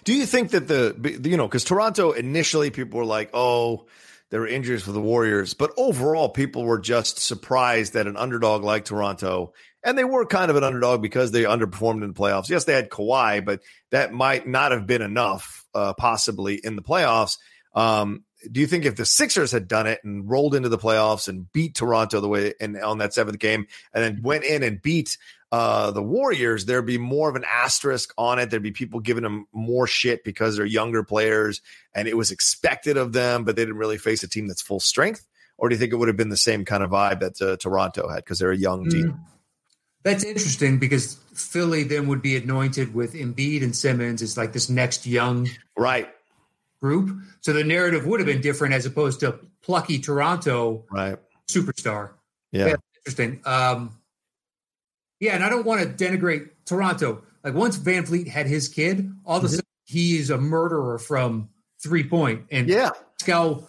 Do 0.04 0.13
you 0.13 0.26
think 0.26 0.52
that 0.52 0.68
the, 0.68 1.20
you 1.24 1.38
know, 1.38 1.48
because 1.48 1.63
Toronto 1.63 2.12
initially 2.12 2.70
people 2.70 3.00
were 3.00 3.06
like, 3.06 3.32
oh, 3.34 3.88
there 4.30 4.42
were 4.42 4.48
injuries 4.48 4.84
for 4.84 4.92
the 4.92 5.02
Warriors, 5.02 5.54
but 5.54 5.72
overall, 5.78 6.30
people 6.30 6.63
were 6.63 6.80
just 6.80 7.20
surprised 7.20 7.94
that 7.94 8.08
an 8.08 8.18
underdog 8.18 8.63
like 8.63 8.86
Toronto, 8.86 9.54
and 9.84 9.98
they 9.98 10.04
were 10.04 10.26
kind 10.26 10.52
of 10.52 10.58
an 10.58 10.63
underdog 10.63 11.02
because 11.02 11.32
they 11.32 11.44
underperformed 11.44 12.04
in 12.04 12.10
the 12.10 12.20
playoffs. 12.20 12.50
Yes, 12.50 12.65
they 12.65 12.74
had 12.74 12.89
Kawhi, 12.89 13.44
but 13.44 13.62
that 13.92 14.13
might 14.13 14.48
not 14.48 14.72
have 14.72 14.86
been 14.86 15.02
enough, 15.02 15.65
uh, 15.74 15.94
possibly 15.94 16.56
in 16.56 16.76
the 16.76 16.84
playoffs. 16.84 17.38
Um, 17.74 18.24
do 18.52 18.62
you 18.62 18.68
think 18.68 18.86
if 18.86 18.96
the 18.96 19.06
Sixers 19.06 19.52
had 19.52 19.68
done 19.68 19.88
it 19.88 20.00
and 20.04 20.30
rolled 20.30 20.56
into 20.56 20.70
the 20.70 20.78
playoffs 20.78 21.28
and 21.28 21.52
beat 21.52 21.76
Toronto 21.76 22.22
the 22.22 22.28
way 22.28 22.54
and 22.60 22.78
on 22.82 23.00
that 23.00 23.13
seventh 23.13 23.39
game, 23.39 23.68
and 23.94 24.04
then 24.04 24.22
went 24.24 24.44
in 24.44 24.63
and 24.63 24.82
beat 24.82 25.18
uh, 25.51 25.91
the 25.91 26.03
Warriors, 26.03 26.65
there'd 26.65 26.85
be 26.85 26.97
more 26.97 27.29
of 27.29 27.35
an 27.35 27.45
asterisk 27.49 28.13
on 28.17 28.38
it. 28.39 28.49
There'd 28.49 28.62
be 28.62 28.71
people 28.71 28.99
giving 28.99 29.23
them 29.23 29.47
more 29.51 29.88
shit 29.88 30.23
because 30.23 30.55
they're 30.55 30.65
younger 30.65 31.03
players 31.03 31.62
and 31.95 32.07
it 32.07 32.15
was 32.15 32.31
expected 32.31 32.97
of 32.97 33.13
them, 33.13 33.43
but 33.43 33.55
they 33.55 33.63
didn't 33.63 33.77
really 33.77 33.97
face 33.97 34.21
a 34.21 34.27
team 34.27 34.47
that's 34.47 34.62
full 34.62 34.79
strength. 34.79 35.25
Or 35.57 35.67
do 35.67 35.75
you 35.75 35.79
think 35.79 35.91
it 35.91 35.95
would 35.95 36.07
have 36.07 36.17
been 36.17 36.29
the 36.29 36.38
same 36.38 36.65
kind 36.65 36.83
of 36.83 36.91
vibe 36.91 37.19
that 37.19 37.41
uh, 37.41 37.57
Toronto 37.57 38.07
had 38.07 38.17
because 38.17 38.39
they're 38.39 38.51
a 38.51 38.57
young 38.57 38.89
team? 38.89 39.12
Mm. 39.12 39.19
That's 40.03 40.23
interesting 40.23 40.79
because 40.79 41.15
Philly 41.33 41.83
then 41.83 42.07
would 42.07 42.21
be 42.21 42.38
anointed 42.38 42.93
with 42.93 43.13
Embiid 43.13 43.63
and 43.63 43.75
Simmons 43.75 44.21
as 44.21 44.38
like 44.38 44.53
this 44.53 44.69
next 44.69 45.05
young 45.05 45.49
right 45.75 46.07
group. 46.81 47.19
So 47.41 47.51
the 47.51 47.65
narrative 47.65 48.05
would 48.05 48.21
have 48.21 48.27
been 48.27 48.39
different 48.39 48.73
as 48.73 48.85
opposed 48.85 49.19
to 49.21 49.39
plucky 49.62 49.99
Toronto 49.99 50.85
right 50.89 51.17
superstar. 51.49 52.12
Yeah, 52.53 52.67
yeah 52.67 52.75
interesting. 52.99 53.41
Um, 53.45 53.98
yeah, 55.19 55.36
and 55.36 55.43
I 55.43 55.49
don't 55.49 55.65
want 55.65 55.82
to 55.82 56.05
denigrate 56.05 56.49
Toronto. 56.65 57.23
Like 57.43 57.53
once 57.53 57.77
VanVleet 57.77 58.27
had 58.27 58.47
his 58.47 58.67
kid, 58.67 59.12
all 59.25 59.38
of 59.38 59.43
a 59.43 59.47
mm-hmm. 59.47 59.55
sudden 59.55 59.65
he 59.86 60.17
is 60.17 60.29
a 60.29 60.38
murderer 60.38 60.97
from 60.97 61.49
three 61.82 62.03
point, 62.03 62.45
and 62.51 62.67
yeah, 62.67 62.91
Pascal 63.19 63.67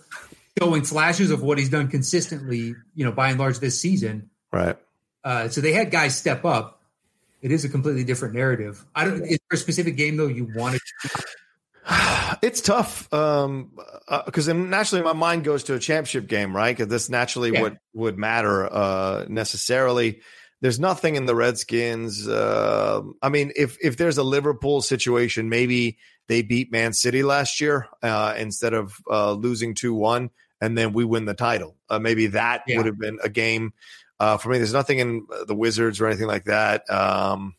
showing 0.59 0.83
flashes 0.83 1.31
of 1.31 1.43
what 1.43 1.59
he's 1.59 1.71
done 1.71 1.89
consistently. 1.89 2.75
You 2.95 3.05
know, 3.05 3.13
by 3.13 3.31
and 3.31 3.39
large 3.39 3.59
this 3.59 3.81
season. 3.81 4.31
Right. 4.53 4.77
Uh, 5.23 5.49
so 5.49 5.61
they 5.61 5.73
had 5.73 5.91
guys 5.91 6.17
step 6.17 6.45
up. 6.45 6.81
It 7.43 7.53
is 7.53 7.65
a 7.65 7.69
completely 7.69 8.05
different 8.05 8.35
narrative. 8.35 8.85
I 8.95 9.05
don't. 9.05 9.23
Is 9.23 9.39
there 9.51 9.55
a 9.55 9.57
specific 9.57 9.97
game 9.97 10.17
though 10.17 10.27
you 10.27 10.51
wanted? 10.55 10.81
To- 11.03 11.25
it's 12.43 12.61
tough 12.61 13.13
um 13.13 13.71
because 14.27 14.49
uh, 14.49 14.53
naturally 14.53 15.03
my 15.03 15.13
mind 15.13 15.45
goes 15.45 15.65
to 15.65 15.75
a 15.75 15.79
championship 15.79 16.27
game 16.27 16.55
right 16.55 16.77
because 16.77 16.91
this 16.91 17.09
naturally 17.09 17.53
yeah. 17.53 17.63
would 17.63 17.79
would 17.95 18.19
matter 18.19 18.71
uh 18.73 19.25
necessarily 19.29 20.21
there's 20.61 20.81
nothing 20.81 21.17
in 21.17 21.27
the 21.27 21.35
redskins 21.35 22.29
uh, 22.29 23.01
i 23.23 23.29
mean 23.29 23.53
if 23.57 23.77
if 23.83 23.97
there's 23.97 24.19
a 24.19 24.23
liverpool 24.23 24.81
situation 24.83 25.49
maybe 25.49 25.99
they 26.29 26.43
beat 26.43 26.71
man 26.71 26.93
city 26.93 27.23
last 27.23 27.61
year 27.61 27.87
uh 28.03 28.35
instead 28.37 28.75
of 28.75 28.95
uh 29.11 29.33
losing 29.33 29.75
2-1 29.75 30.31
and 30.61 30.77
then 30.77 30.93
we 30.93 31.05
win 31.05 31.25
the 31.25 31.35
title 31.35 31.77
uh, 31.89 31.99
maybe 31.99 32.29
that 32.29 32.63
yeah. 32.67 32.77
would 32.77 32.87
have 32.87 32.99
been 32.99 33.19
a 33.23 33.29
game 33.29 33.73
uh, 34.21 34.37
for 34.37 34.51
me, 34.51 34.59
there's 34.59 34.75
nothing 34.75 34.99
in 34.99 35.27
the 35.47 35.55
Wizards 35.55 35.99
or 35.99 36.07
anything 36.07 36.27
like 36.27 36.45
that. 36.45 36.89
Um, 36.91 37.55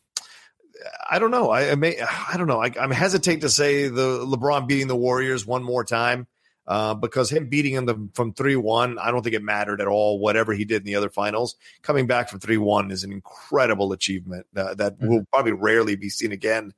I 1.10 1.18
don't 1.18 1.32
know. 1.32 1.50
I, 1.50 1.72
I, 1.72 1.74
may. 1.74 2.00
I 2.00 2.36
don't 2.36 2.46
know. 2.46 2.62
I, 2.62 2.70
am 2.76 2.92
hesitate 2.92 3.40
to 3.40 3.48
say 3.48 3.88
the 3.88 4.24
LeBron 4.24 4.68
beating 4.68 4.86
the 4.86 4.96
Warriors 4.96 5.44
one 5.44 5.64
more 5.64 5.84
time 5.84 6.28
uh, 6.66 6.94
because 6.94 7.30
him 7.30 7.48
beating 7.48 7.84
them 7.84 8.10
from 8.14 8.32
three 8.32 8.56
one, 8.56 8.98
I 8.98 9.10
don't 9.10 9.22
think 9.22 9.34
it 9.34 9.42
mattered 9.42 9.80
at 9.80 9.86
all. 9.86 10.18
Whatever 10.18 10.52
he 10.52 10.64
did 10.64 10.82
in 10.82 10.86
the 10.86 10.96
other 10.96 11.10
finals, 11.10 11.56
coming 11.82 12.06
back 12.06 12.28
from 12.28 12.40
three 12.40 12.56
one 12.56 12.90
is 12.90 13.04
an 13.04 13.12
incredible 13.12 13.92
achievement 13.92 14.46
uh, 14.56 14.74
that 14.74 14.98
mm-hmm. 14.98 15.08
will 15.08 15.26
probably 15.32 15.52
rarely 15.52 15.96
be 15.96 16.08
seen 16.08 16.32
again 16.32 16.72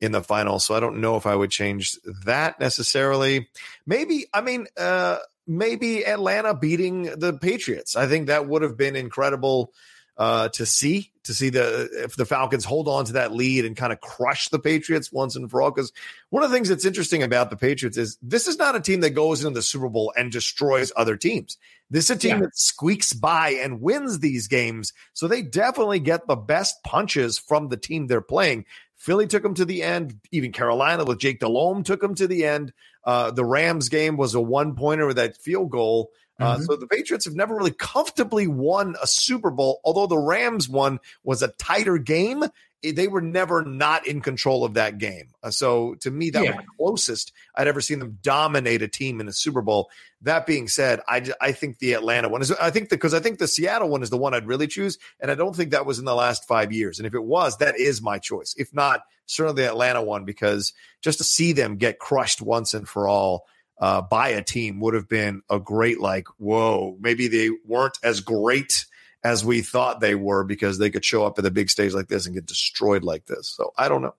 in 0.00 0.12
the 0.12 0.22
final. 0.22 0.58
So 0.58 0.74
I 0.74 0.80
don't 0.80 1.00
know 1.00 1.16
if 1.16 1.26
I 1.26 1.34
would 1.34 1.50
change 1.50 1.96
that 2.24 2.60
necessarily. 2.60 3.48
Maybe. 3.86 4.26
I 4.32 4.40
mean. 4.40 4.66
Uh, 4.76 5.18
maybe 5.44 6.06
Atlanta 6.06 6.54
beating 6.54 7.02
the 7.02 7.32
Patriots. 7.32 7.96
I 7.96 8.06
think 8.06 8.28
that 8.28 8.46
would 8.46 8.62
have 8.62 8.76
been 8.76 8.94
incredible 8.94 9.72
uh, 10.16 10.48
to 10.50 10.66
see 10.66 11.12
to 11.24 11.34
see 11.34 11.50
the 11.50 11.88
if 12.02 12.16
the 12.16 12.26
Falcons 12.26 12.64
hold 12.64 12.88
on 12.88 13.04
to 13.06 13.12
that 13.14 13.32
lead 13.32 13.64
and 13.64 13.76
kind 13.76 13.92
of 13.92 14.00
crush 14.00 14.48
the 14.48 14.58
Patriots 14.58 15.12
once 15.12 15.36
and 15.36 15.50
for 15.50 15.62
all. 15.62 15.70
Because 15.70 15.92
one 16.30 16.42
of 16.42 16.50
the 16.50 16.56
things 16.56 16.68
that's 16.68 16.84
interesting 16.84 17.22
about 17.22 17.50
the 17.50 17.56
Patriots 17.56 17.96
is 17.96 18.18
this 18.20 18.48
is 18.48 18.58
not 18.58 18.76
a 18.76 18.80
team 18.80 19.00
that 19.00 19.10
goes 19.10 19.44
into 19.44 19.54
the 19.54 19.62
Super 19.62 19.88
Bowl 19.88 20.12
and 20.16 20.32
destroys 20.32 20.92
other 20.96 21.16
teams. 21.16 21.56
This 21.90 22.06
is 22.06 22.16
a 22.16 22.18
team 22.18 22.36
yeah. 22.36 22.42
that 22.42 22.56
squeaks 22.56 23.12
by 23.12 23.50
and 23.62 23.80
wins 23.80 24.18
these 24.18 24.48
games. 24.48 24.92
So 25.12 25.28
they 25.28 25.42
definitely 25.42 26.00
get 26.00 26.26
the 26.26 26.36
best 26.36 26.82
punches 26.84 27.38
from 27.38 27.68
the 27.68 27.76
team 27.76 28.06
they're 28.06 28.20
playing. 28.20 28.64
Philly 28.96 29.26
took 29.26 29.42
them 29.42 29.54
to 29.54 29.64
the 29.64 29.82
end. 29.82 30.20
Even 30.30 30.52
Carolina 30.52 31.04
with 31.04 31.18
Jake 31.18 31.40
Delhomme 31.40 31.82
took 31.82 32.00
them 32.00 32.14
to 32.14 32.26
the 32.26 32.44
end. 32.44 32.72
Uh, 33.04 33.30
the 33.30 33.44
Rams 33.44 33.88
game 33.88 34.16
was 34.16 34.34
a 34.34 34.40
one 34.40 34.76
pointer 34.76 35.06
with 35.06 35.16
that 35.16 35.36
field 35.36 35.70
goal. 35.70 36.10
Uh, 36.40 36.54
mm-hmm. 36.54 36.62
So 36.64 36.76
the 36.76 36.86
Patriots 36.86 37.26
have 37.26 37.34
never 37.34 37.54
really 37.54 37.72
comfortably 37.72 38.46
won 38.46 38.96
a 39.02 39.06
Super 39.06 39.50
Bowl, 39.50 39.80
although 39.84 40.06
the 40.06 40.18
Rams 40.18 40.68
one 40.68 40.98
was 41.22 41.42
a 41.42 41.48
tighter 41.48 41.98
game. 41.98 42.44
They 42.82 43.06
were 43.06 43.20
never 43.20 43.62
not 43.62 44.08
in 44.08 44.20
control 44.20 44.64
of 44.64 44.74
that 44.74 44.98
game. 44.98 45.28
Uh, 45.40 45.50
so 45.50 45.94
to 46.00 46.10
me, 46.10 46.30
that 46.30 46.42
yeah. 46.42 46.56
was 46.56 46.64
the 46.64 46.72
closest 46.76 47.32
I'd 47.54 47.68
ever 47.68 47.80
seen 47.80 48.00
them 48.00 48.18
dominate 48.22 48.82
a 48.82 48.88
team 48.88 49.20
in 49.20 49.28
a 49.28 49.32
Super 49.32 49.62
Bowl. 49.62 49.88
That 50.22 50.46
being 50.46 50.66
said, 50.66 51.00
I, 51.06 51.24
I 51.40 51.52
think 51.52 51.78
the 51.78 51.92
Atlanta 51.92 52.28
one 52.28 52.42
is, 52.42 52.50
I 52.50 52.70
think 52.70 52.88
because 52.88 53.14
I 53.14 53.20
think 53.20 53.38
the 53.38 53.46
Seattle 53.46 53.88
one 53.88 54.02
is 54.02 54.10
the 54.10 54.16
one 54.16 54.34
I'd 54.34 54.48
really 54.48 54.66
choose. 54.66 54.98
And 55.20 55.30
I 55.30 55.36
don't 55.36 55.54
think 55.54 55.70
that 55.70 55.86
was 55.86 56.00
in 56.00 56.04
the 56.04 56.14
last 56.14 56.48
five 56.48 56.72
years. 56.72 56.98
And 56.98 57.06
if 57.06 57.14
it 57.14 57.22
was, 57.22 57.58
that 57.58 57.78
is 57.78 58.02
my 58.02 58.18
choice. 58.18 58.54
If 58.58 58.74
not, 58.74 59.02
certainly 59.26 59.62
the 59.62 59.68
Atlanta 59.68 60.02
one, 60.02 60.24
because 60.24 60.72
just 61.02 61.18
to 61.18 61.24
see 61.24 61.52
them 61.52 61.76
get 61.76 62.00
crushed 62.00 62.42
once 62.42 62.74
and 62.74 62.88
for 62.88 63.06
all 63.06 63.46
uh, 63.82 64.00
by 64.00 64.28
a 64.28 64.42
team 64.44 64.78
would 64.78 64.94
have 64.94 65.08
been 65.08 65.42
a 65.50 65.58
great, 65.58 66.00
like, 66.00 66.28
whoa, 66.38 66.96
maybe 67.00 67.26
they 67.26 67.50
weren't 67.66 67.98
as 68.04 68.20
great 68.20 68.86
as 69.24 69.44
we 69.44 69.60
thought 69.60 69.98
they 69.98 70.14
were 70.14 70.44
because 70.44 70.78
they 70.78 70.88
could 70.88 71.04
show 71.04 71.26
up 71.26 71.36
at 71.36 71.42
the 71.42 71.50
big 71.50 71.68
stage 71.68 71.92
like 71.92 72.06
this 72.06 72.24
and 72.24 72.34
get 72.36 72.46
destroyed 72.46 73.02
like 73.02 73.26
this. 73.26 73.48
So 73.48 73.72
I 73.76 73.88
don't 73.88 74.00
know. 74.00 74.14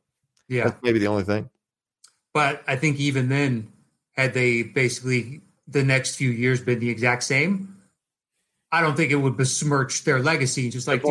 Yeah. 0.49 0.65
That's 0.65 0.83
maybe 0.83 0.99
the 0.99 1.07
only 1.07 1.23
thing. 1.23 1.49
But 2.33 2.61
I 2.67 2.75
think 2.75 2.99
even 2.99 3.29
then, 3.29 3.71
had 4.11 4.33
they 4.33 4.63
basically 4.63 5.41
the 5.65 5.83
next 5.83 6.17
few 6.17 6.29
years 6.29 6.59
been 6.59 6.79
the 6.79 6.89
exact 6.89 7.23
same, 7.23 7.77
I 8.69 8.81
don't 8.81 8.97
think 8.97 9.11
it 9.11 9.15
would 9.15 9.37
besmirch 9.37 10.03
their 10.03 10.19
legacy, 10.19 10.71
just 10.71 10.89
like 10.89 11.03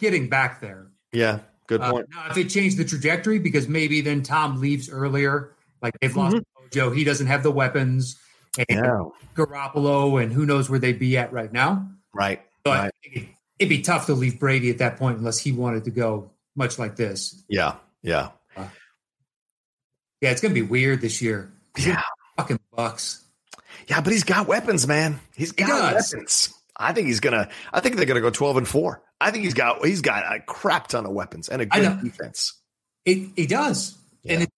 getting 0.00 0.28
back 0.28 0.60
there. 0.60 0.88
Yeah. 1.12 1.40
Good 1.68 1.80
uh, 1.80 1.92
point. 1.92 2.06
Uh, 2.12 2.24
now, 2.24 2.30
if 2.32 2.38
it 2.38 2.48
changed 2.48 2.76
the 2.76 2.84
trajectory, 2.84 3.38
because 3.38 3.68
maybe 3.68 4.00
then 4.00 4.24
Tom 4.24 4.60
leaves 4.60 4.90
earlier, 4.90 5.54
like 5.80 5.94
they've 6.00 6.16
lost 6.16 6.34
mm-hmm. 6.34 6.42
Joe, 6.70 6.90
he 6.90 7.04
doesn't 7.04 7.26
have 7.26 7.42
the 7.42 7.50
weapons, 7.50 8.18
and 8.56 8.66
yeah. 8.68 9.04
Garoppolo, 9.34 10.22
and 10.22 10.32
who 10.32 10.46
knows 10.46 10.68
where 10.70 10.78
they'd 10.78 10.98
be 10.98 11.16
at 11.16 11.32
right 11.32 11.52
now. 11.52 11.88
Right. 12.14 12.42
But 12.64 12.92
right. 13.04 13.28
it'd 13.58 13.68
be 13.68 13.82
tough 13.82 14.06
to 14.06 14.14
leave 14.14 14.38
Brady 14.38 14.70
at 14.70 14.78
that 14.78 14.96
point 14.96 15.18
unless 15.18 15.38
he 15.38 15.52
wanted 15.52 15.84
to 15.84 15.90
go 15.90 16.30
much 16.56 16.78
like 16.78 16.96
this. 16.96 17.42
Yeah. 17.48 17.76
Yeah. 18.02 18.30
Uh, 18.56 18.66
yeah, 20.20 20.30
it's 20.30 20.40
gonna 20.40 20.54
be 20.54 20.62
weird 20.62 21.00
this 21.00 21.22
year. 21.22 21.52
Yeah. 21.78 22.02
Fucking 22.36 22.60
Bucks. 22.74 23.24
Yeah, 23.86 24.00
but 24.00 24.12
he's 24.12 24.24
got 24.24 24.46
weapons, 24.46 24.86
man. 24.86 25.20
He's 25.34 25.52
got 25.52 25.66
he 25.66 25.94
weapons. 25.94 26.54
I 26.76 26.92
think 26.92 27.06
he's 27.06 27.20
gonna. 27.20 27.48
I 27.72 27.80
think 27.80 27.96
they're 27.96 28.06
gonna 28.06 28.20
go 28.20 28.30
twelve 28.30 28.56
and 28.56 28.66
four. 28.66 29.02
I 29.20 29.30
think 29.30 29.44
he's 29.44 29.54
got 29.54 29.84
he's 29.84 30.00
got 30.00 30.34
a 30.34 30.40
crap 30.40 30.88
ton 30.88 31.06
of 31.06 31.12
weapons 31.12 31.48
and 31.48 31.62
a 31.62 31.66
good 31.66 32.02
defense. 32.02 32.58
It 33.04 33.30
he 33.36 33.46
does, 33.46 33.96
yeah. 34.22 34.40
and 34.40 34.48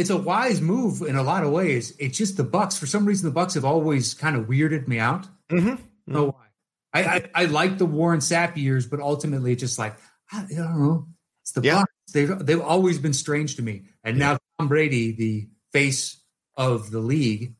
it's 0.00 0.10
a 0.10 0.16
wise 0.16 0.62
move 0.62 1.02
in 1.02 1.14
a 1.14 1.22
lot 1.22 1.44
of 1.44 1.52
ways. 1.52 1.94
It's 1.98 2.16
just 2.16 2.38
the 2.38 2.44
Bucks. 2.44 2.78
For 2.78 2.86
some 2.86 3.04
reason, 3.04 3.28
the 3.28 3.34
Bucks 3.34 3.52
have 3.54 3.66
always 3.66 4.14
kind 4.14 4.34
of 4.34 4.46
weirded 4.46 4.88
me 4.88 4.98
out. 4.98 5.26
Mm-hmm. 5.50 5.68
Mm-hmm. 5.68 6.12
Know 6.12 6.26
why? 6.30 6.46
I, 6.92 7.02
I, 7.02 7.30
I 7.34 7.44
like 7.44 7.76
the 7.76 7.84
Warren 7.84 8.20
Sapp 8.20 8.56
years, 8.56 8.86
but 8.86 8.98
ultimately, 9.00 9.52
it's 9.52 9.60
just 9.60 9.78
like 9.78 9.96
I, 10.32 10.38
I 10.38 10.54
don't 10.54 10.80
know. 10.80 11.06
It's 11.42 11.52
the 11.52 11.60
yeah. 11.60 11.80
Bucks. 11.80 11.92
They've 12.12 12.38
they've 12.38 12.60
always 12.60 12.98
been 12.98 13.12
strange 13.12 13.56
to 13.56 13.62
me, 13.62 13.82
and 14.02 14.16
yeah. 14.16 14.32
now 14.32 14.38
Tom 14.58 14.68
Brady, 14.68 15.12
the 15.12 15.48
face 15.72 16.18
of 16.56 16.90
the 16.90 16.98
league, 16.98 17.54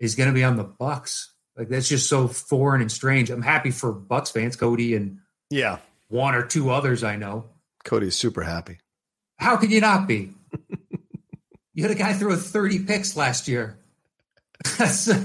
is 0.00 0.16
going 0.16 0.28
to 0.28 0.34
be 0.34 0.44
on 0.44 0.56
the 0.56 0.64
Bucks. 0.64 1.32
Like 1.56 1.68
that's 1.68 1.88
just 1.88 2.08
so 2.08 2.26
foreign 2.26 2.80
and 2.80 2.90
strange. 2.90 3.30
I'm 3.30 3.42
happy 3.42 3.70
for 3.70 3.92
Bucks 3.92 4.32
fans, 4.32 4.56
Cody 4.56 4.96
and 4.96 5.20
yeah. 5.50 5.78
One 6.08 6.34
or 6.34 6.44
two 6.44 6.70
others 6.70 7.04
I 7.04 7.16
know. 7.16 7.46
Cody's 7.84 8.16
super 8.16 8.42
happy. 8.42 8.78
How 9.38 9.56
could 9.56 9.70
you 9.70 9.80
not 9.80 10.08
be? 10.08 10.32
You 11.74 11.82
had 11.82 11.92
a 11.92 11.96
guy 11.96 12.12
throw 12.12 12.34
30 12.34 12.84
picks 12.84 13.16
last 13.16 13.48
year. 13.48 13.78
Uh, 14.80 15.20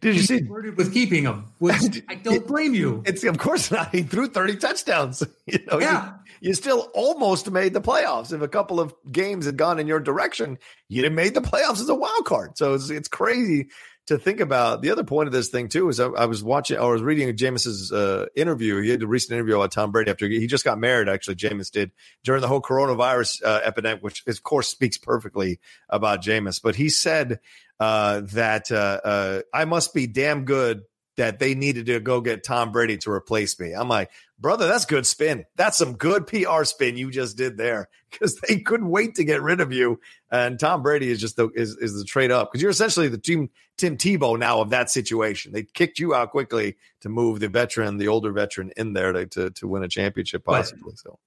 Did 0.00 0.16
you 0.16 0.22
see? 0.22 0.42
With 0.42 0.94
keeping 0.94 1.24
him, 1.24 1.44
which 1.58 2.02
I 2.08 2.14
don't 2.14 2.46
blame 2.46 2.72
you. 2.72 3.02
It's 3.04 3.22
of 3.24 3.36
course 3.36 3.70
not. 3.70 3.94
He 3.94 4.02
threw 4.02 4.28
thirty 4.28 4.56
touchdowns. 4.56 5.22
You 5.46 5.58
know, 5.66 5.80
yeah. 5.80 6.14
You, 6.40 6.48
you, 6.48 6.54
still 6.54 6.90
almost 6.94 7.50
made 7.50 7.74
the 7.74 7.80
playoffs. 7.80 8.32
If 8.32 8.40
a 8.40 8.48
couple 8.48 8.80
of 8.80 8.94
games 9.10 9.46
had 9.46 9.56
gone 9.56 9.78
in 9.78 9.86
your 9.86 10.00
direction, 10.00 10.58
you'd 10.88 11.04
have 11.04 11.12
made 11.12 11.34
the 11.34 11.40
playoffs 11.40 11.80
as 11.80 11.88
a 11.88 11.94
wild 11.94 12.24
card. 12.24 12.56
So 12.56 12.74
it's, 12.74 12.88
it's 12.88 13.08
crazy 13.08 13.68
to 14.10 14.18
think 14.18 14.40
about. 14.40 14.82
The 14.82 14.90
other 14.90 15.04
point 15.04 15.28
of 15.28 15.32
this 15.32 15.48
thing 15.48 15.68
too 15.68 15.88
is 15.88 15.98
I, 15.98 16.06
I 16.06 16.26
was 16.26 16.42
watching, 16.42 16.78
I 16.78 16.84
was 16.84 17.00
reading 17.00 17.34
Jameis's 17.36 17.92
uh, 17.92 18.26
interview. 18.36 18.82
He 18.82 18.90
had 18.90 19.02
a 19.02 19.06
recent 19.06 19.32
interview 19.32 19.56
about 19.56 19.72
Tom 19.72 19.92
Brady 19.92 20.10
after 20.10 20.28
he 20.28 20.46
just 20.46 20.64
got 20.64 20.78
married. 20.78 21.08
Actually, 21.08 21.36
Jameis 21.36 21.70
did 21.70 21.92
during 22.24 22.42
the 22.42 22.48
whole 22.48 22.60
coronavirus 22.60 23.42
uh, 23.44 23.60
epidemic, 23.64 24.02
which 24.02 24.24
of 24.26 24.42
course 24.42 24.68
speaks 24.68 24.98
perfectly 24.98 25.60
about 25.88 26.22
Jameis. 26.22 26.60
But 26.60 26.74
he 26.74 26.88
said 26.88 27.40
uh, 27.78 28.22
that 28.32 28.70
uh, 28.70 29.00
uh, 29.04 29.40
I 29.54 29.64
must 29.64 29.94
be 29.94 30.06
damn 30.06 30.44
good 30.44 30.82
that 31.16 31.38
they 31.38 31.54
needed 31.54 31.86
to 31.86 32.00
go 32.00 32.20
get 32.20 32.44
Tom 32.44 32.72
Brady 32.72 32.96
to 32.98 33.10
replace 33.10 33.58
me. 33.58 33.72
I'm 33.72 33.88
like, 33.88 34.10
brother, 34.38 34.68
that's 34.68 34.86
good 34.86 35.06
spin. 35.06 35.44
That's 35.56 35.76
some 35.76 35.96
good 35.96 36.26
PR 36.26 36.64
spin 36.64 36.96
you 36.96 37.10
just 37.10 37.36
did 37.36 37.56
there 37.56 37.88
because 38.10 38.36
they 38.36 38.58
couldn't 38.60 38.88
wait 38.88 39.16
to 39.16 39.24
get 39.24 39.42
rid 39.42 39.60
of 39.60 39.72
you. 39.72 40.00
And 40.30 40.58
Tom 40.58 40.82
Brady 40.82 41.10
is 41.10 41.20
just 41.20 41.36
the 41.36 41.48
is, 41.50 41.76
is 41.76 41.98
the 41.98 42.04
trade 42.04 42.30
up 42.30 42.50
because 42.50 42.62
you're 42.62 42.70
essentially 42.70 43.08
the 43.08 43.18
team 43.18 43.50
Tim 43.76 43.96
Tebow 43.96 44.38
now 44.38 44.60
of 44.60 44.70
that 44.70 44.90
situation. 44.90 45.52
They 45.52 45.64
kicked 45.64 45.98
you 45.98 46.14
out 46.14 46.30
quickly 46.30 46.76
to 47.00 47.08
move 47.08 47.40
the 47.40 47.48
veteran, 47.48 47.98
the 47.98 48.08
older 48.08 48.32
veteran, 48.32 48.72
in 48.76 48.92
there 48.92 49.12
to 49.12 49.26
to, 49.26 49.50
to 49.50 49.68
win 49.68 49.82
a 49.82 49.88
championship 49.88 50.44
possibly. 50.44 50.82
But 50.86 50.98
so, 50.98 51.18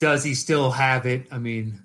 does 0.00 0.24
he 0.24 0.34
still 0.34 0.70
have 0.70 1.06
it? 1.06 1.26
I 1.30 1.38
mean, 1.38 1.82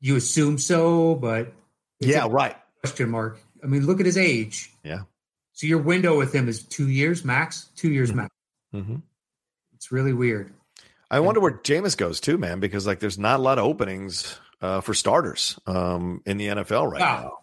you 0.00 0.16
assume 0.16 0.58
so, 0.58 1.14
but 1.14 1.52
yeah, 2.00 2.26
right. 2.28 2.56
Question 2.80 3.10
mark. 3.10 3.38
I 3.62 3.66
mean, 3.66 3.86
look 3.86 4.00
at 4.00 4.06
his 4.06 4.18
age. 4.18 4.72
Yeah. 4.82 5.02
So 5.52 5.66
your 5.66 5.78
window 5.78 6.16
with 6.16 6.34
him 6.34 6.48
is 6.48 6.62
two 6.62 6.88
years 6.88 7.24
max. 7.24 7.68
Two 7.76 7.90
years 7.90 8.10
mm-hmm. 8.10 8.18
max. 8.18 8.34
Mm-hmm. 8.74 8.96
It's 9.74 9.92
really 9.92 10.12
weird. 10.12 10.52
I 11.10 11.20
wonder 11.20 11.40
where 11.40 11.52
Jameis 11.52 11.96
goes 11.96 12.20
too, 12.20 12.38
man, 12.38 12.58
because 12.58 12.86
like 12.86 13.00
there's 13.00 13.18
not 13.18 13.38
a 13.38 13.42
lot 13.42 13.58
of 13.58 13.64
openings 13.64 14.38
uh, 14.62 14.80
for 14.80 14.94
starters 14.94 15.58
um, 15.66 16.22
in 16.24 16.38
the 16.38 16.46
NFL 16.46 16.90
right 16.90 17.00
wow. 17.00 17.20
now. 17.22 17.38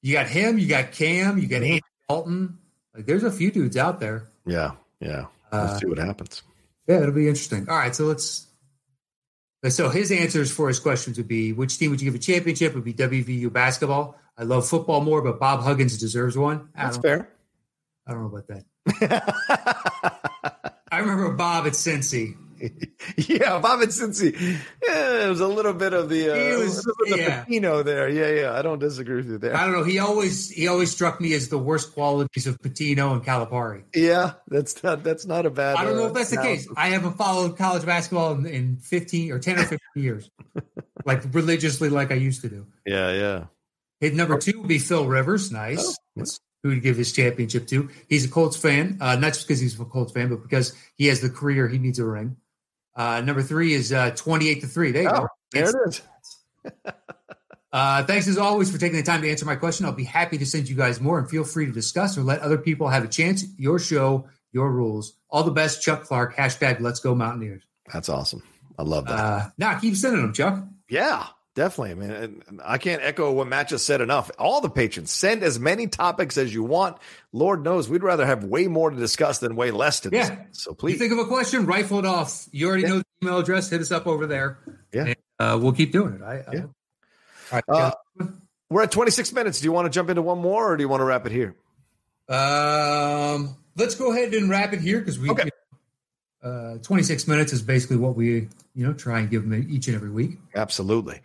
You 0.00 0.14
got 0.14 0.28
him, 0.28 0.58
you 0.58 0.66
got 0.66 0.92
Cam, 0.92 1.36
you 1.36 1.46
got 1.46 1.56
mm-hmm. 1.56 1.64
Andy 1.64 1.82
Dalton. 2.08 2.58
Like 2.94 3.04
there's 3.04 3.24
a 3.24 3.30
few 3.30 3.50
dudes 3.50 3.76
out 3.76 4.00
there. 4.00 4.28
Yeah, 4.46 4.72
yeah. 5.00 5.26
Let's 5.52 5.74
uh, 5.74 5.78
see 5.80 5.86
what 5.86 5.98
happens. 5.98 6.42
Yeah, 6.86 7.02
it'll 7.02 7.12
be 7.12 7.28
interesting. 7.28 7.68
All 7.68 7.76
right, 7.76 7.94
so 7.94 8.04
let's. 8.04 8.46
So 9.68 9.90
his 9.90 10.10
answers 10.10 10.50
for 10.50 10.68
his 10.68 10.80
questions 10.80 11.18
would 11.18 11.28
be: 11.28 11.52
Which 11.52 11.76
team 11.78 11.90
would 11.90 12.00
you 12.00 12.10
give 12.10 12.18
a 12.18 12.22
championship? 12.22 12.74
Would 12.74 12.84
be 12.84 12.94
WVU 12.94 13.52
basketball. 13.52 14.16
I 14.38 14.44
love 14.44 14.66
football 14.66 15.02
more, 15.02 15.20
but 15.20 15.38
Bob 15.38 15.60
Huggins 15.60 15.98
deserves 15.98 16.38
one. 16.38 16.70
That's 16.74 16.96
fair. 16.96 17.28
I 18.10 18.12
don't 18.12 18.22
know 18.22 18.38
about 18.38 18.48
that. 18.48 18.64
I 20.90 20.98
remember 20.98 21.32
Bob 21.34 21.68
at 21.68 21.74
Cincy. 21.74 22.36
yeah, 23.16 23.60
Bob 23.60 23.82
at 23.82 23.90
Cincy. 23.90 24.32
Yeah, 24.82 25.26
it 25.26 25.28
was 25.28 25.40
a 25.40 25.46
little 25.46 25.72
bit 25.72 25.92
of 25.92 26.08
the, 26.08 26.30
uh, 26.30 26.58
was, 26.58 26.82
the 26.82 27.16
yeah. 27.16 27.44
Pitino 27.44 27.84
there. 27.84 28.08
Yeah, 28.08 28.42
yeah. 28.42 28.58
I 28.58 28.62
don't 28.62 28.80
disagree 28.80 29.16
with 29.16 29.28
you 29.28 29.38
there. 29.38 29.56
I 29.56 29.64
don't 29.64 29.74
know. 29.74 29.84
He 29.84 30.00
always 30.00 30.50
he 30.50 30.66
always 30.66 30.90
struck 30.90 31.20
me 31.20 31.32
as 31.34 31.50
the 31.50 31.56
worst 31.56 31.94
qualities 31.94 32.48
of 32.48 32.60
Pitino 32.60 33.12
and 33.12 33.24
Calipari. 33.24 33.84
Yeah, 33.94 34.32
that's 34.48 34.82
not 34.82 35.04
that's 35.04 35.24
not 35.24 35.46
a 35.46 35.50
bad. 35.50 35.76
I 35.76 35.84
don't 35.84 35.96
know 35.96 36.06
uh, 36.06 36.08
if 36.08 36.14
that's 36.14 36.32
analysis. 36.32 36.66
the 36.66 36.68
case. 36.70 36.76
I 36.76 36.88
haven't 36.88 37.16
followed 37.16 37.56
college 37.56 37.86
basketball 37.86 38.32
in, 38.32 38.46
in 38.46 38.76
fifteen 38.78 39.30
or 39.30 39.38
ten 39.38 39.56
or 39.56 39.62
fifteen 39.62 40.02
years, 40.02 40.28
like 41.04 41.22
religiously, 41.32 41.88
like 41.88 42.10
I 42.10 42.16
used 42.16 42.42
to 42.42 42.48
do. 42.48 42.66
Yeah, 42.84 43.12
yeah. 43.12 43.44
Hit 44.00 44.14
number 44.14 44.36
two 44.38 44.58
would 44.58 44.68
be 44.68 44.78
Phil 44.80 45.06
Rivers. 45.06 45.52
Nice. 45.52 45.96
Oh, 46.18 46.24
who 46.62 46.74
to 46.74 46.80
give 46.80 46.96
his 46.96 47.12
championship 47.12 47.66
to. 47.68 47.88
He's 48.08 48.24
a 48.24 48.28
Colts 48.28 48.56
fan, 48.56 48.98
uh, 49.00 49.16
not 49.16 49.34
just 49.34 49.46
because 49.46 49.60
he's 49.60 49.78
a 49.78 49.84
Colts 49.84 50.12
fan, 50.12 50.28
but 50.28 50.42
because 50.42 50.74
he 50.96 51.06
has 51.06 51.20
the 51.20 51.30
career 51.30 51.68
he 51.68 51.78
needs 51.78 51.98
a 51.98 52.04
ring. 52.04 52.36
Uh, 52.94 53.20
number 53.20 53.42
three 53.42 53.72
is 53.72 53.92
uh, 53.92 54.10
28 54.10 54.60
to 54.60 54.66
3. 54.66 54.92
There 54.92 55.02
you 55.02 55.08
oh, 55.08 55.20
go. 55.20 55.28
There 55.52 55.68
it 55.68 55.88
is. 55.88 56.02
uh, 57.72 58.04
thanks 58.04 58.28
as 58.28 58.36
always 58.36 58.70
for 58.70 58.78
taking 58.78 58.96
the 58.96 59.02
time 59.02 59.22
to 59.22 59.30
answer 59.30 59.46
my 59.46 59.56
question. 59.56 59.86
I'll 59.86 59.92
be 59.92 60.04
happy 60.04 60.38
to 60.38 60.46
send 60.46 60.68
you 60.68 60.76
guys 60.76 61.00
more 61.00 61.18
and 61.18 61.28
feel 61.28 61.44
free 61.44 61.66
to 61.66 61.72
discuss 61.72 62.18
or 62.18 62.22
let 62.22 62.40
other 62.40 62.58
people 62.58 62.88
have 62.88 63.04
a 63.04 63.08
chance. 63.08 63.44
Your 63.56 63.78
show, 63.78 64.28
your 64.52 64.70
rules. 64.70 65.14
All 65.30 65.44
the 65.44 65.50
best, 65.50 65.82
Chuck 65.82 66.02
Clark. 66.02 66.36
Hashtag 66.36 66.80
Let's 66.80 67.00
Go 67.00 67.14
Mountaineers. 67.14 67.62
That's 67.92 68.08
awesome. 68.08 68.42
I 68.78 68.82
love 68.82 69.06
that. 69.06 69.18
Uh, 69.18 69.50
now 69.58 69.78
keep 69.78 69.96
sending 69.96 70.22
them, 70.22 70.32
Chuck. 70.32 70.62
Yeah. 70.88 71.26
Definitely. 71.56 71.90
I 71.90 71.94
mean, 71.94 72.42
I 72.64 72.78
can't 72.78 73.02
echo 73.02 73.32
what 73.32 73.48
Matt 73.48 73.68
just 73.68 73.84
said 73.84 74.00
enough. 74.00 74.30
All 74.38 74.60
the 74.60 74.70
patrons 74.70 75.10
send 75.10 75.42
as 75.42 75.58
many 75.58 75.88
topics 75.88 76.38
as 76.38 76.54
you 76.54 76.62
want. 76.62 76.96
Lord 77.32 77.64
knows 77.64 77.88
we'd 77.88 78.04
rather 78.04 78.24
have 78.24 78.44
way 78.44 78.68
more 78.68 78.90
to 78.90 78.96
discuss 78.96 79.40
than 79.40 79.56
way 79.56 79.72
less 79.72 80.00
to 80.00 80.10
discuss. 80.10 80.38
Yeah. 80.38 80.44
So 80.52 80.74
please. 80.74 80.92
You 80.92 80.98
think 80.98 81.12
of 81.12 81.18
a 81.18 81.26
question, 81.26 81.66
rifle 81.66 81.98
it 81.98 82.06
off. 82.06 82.48
You 82.52 82.68
already 82.68 82.84
yeah. 82.84 82.88
know 82.88 82.98
the 82.98 83.04
email 83.22 83.38
address. 83.38 83.68
Hit 83.68 83.80
us 83.80 83.90
up 83.90 84.06
over 84.06 84.26
there. 84.28 84.58
Yeah. 84.92 85.06
And, 85.06 85.16
uh, 85.40 85.58
we'll 85.60 85.72
keep 85.72 85.90
doing 85.90 86.14
it. 86.14 86.22
I, 86.22 86.44
yeah. 86.52 86.66
I, 87.52 87.62
uh, 87.68 87.92
we're 88.68 88.84
at 88.84 88.92
26 88.92 89.32
minutes. 89.32 89.60
Do 89.60 89.64
you 89.64 89.72
want 89.72 89.86
to 89.86 89.90
jump 89.90 90.08
into 90.08 90.22
one 90.22 90.38
more 90.38 90.72
or 90.72 90.76
do 90.76 90.84
you 90.84 90.88
want 90.88 91.00
to 91.00 91.04
wrap 91.04 91.26
it 91.26 91.32
here? 91.32 91.56
Um, 92.28 93.56
let's 93.76 93.96
go 93.96 94.12
ahead 94.12 94.32
and 94.34 94.48
wrap 94.48 94.72
it 94.72 94.80
here 94.80 95.00
because 95.00 95.18
we 95.18 95.30
okay 95.30 95.50
uh, 96.42 96.78
26 96.78 97.28
minutes 97.28 97.52
is 97.52 97.62
basically 97.62 97.96
what 97.96 98.16
we 98.16 98.48
you 98.74 98.86
know 98.86 98.94
try 98.94 99.18
and 99.18 99.28
give 99.28 99.48
them 99.48 99.66
each 99.68 99.86
and 99.88 99.96
every 99.96 100.10
week. 100.10 100.38
Absolutely. 100.54 101.20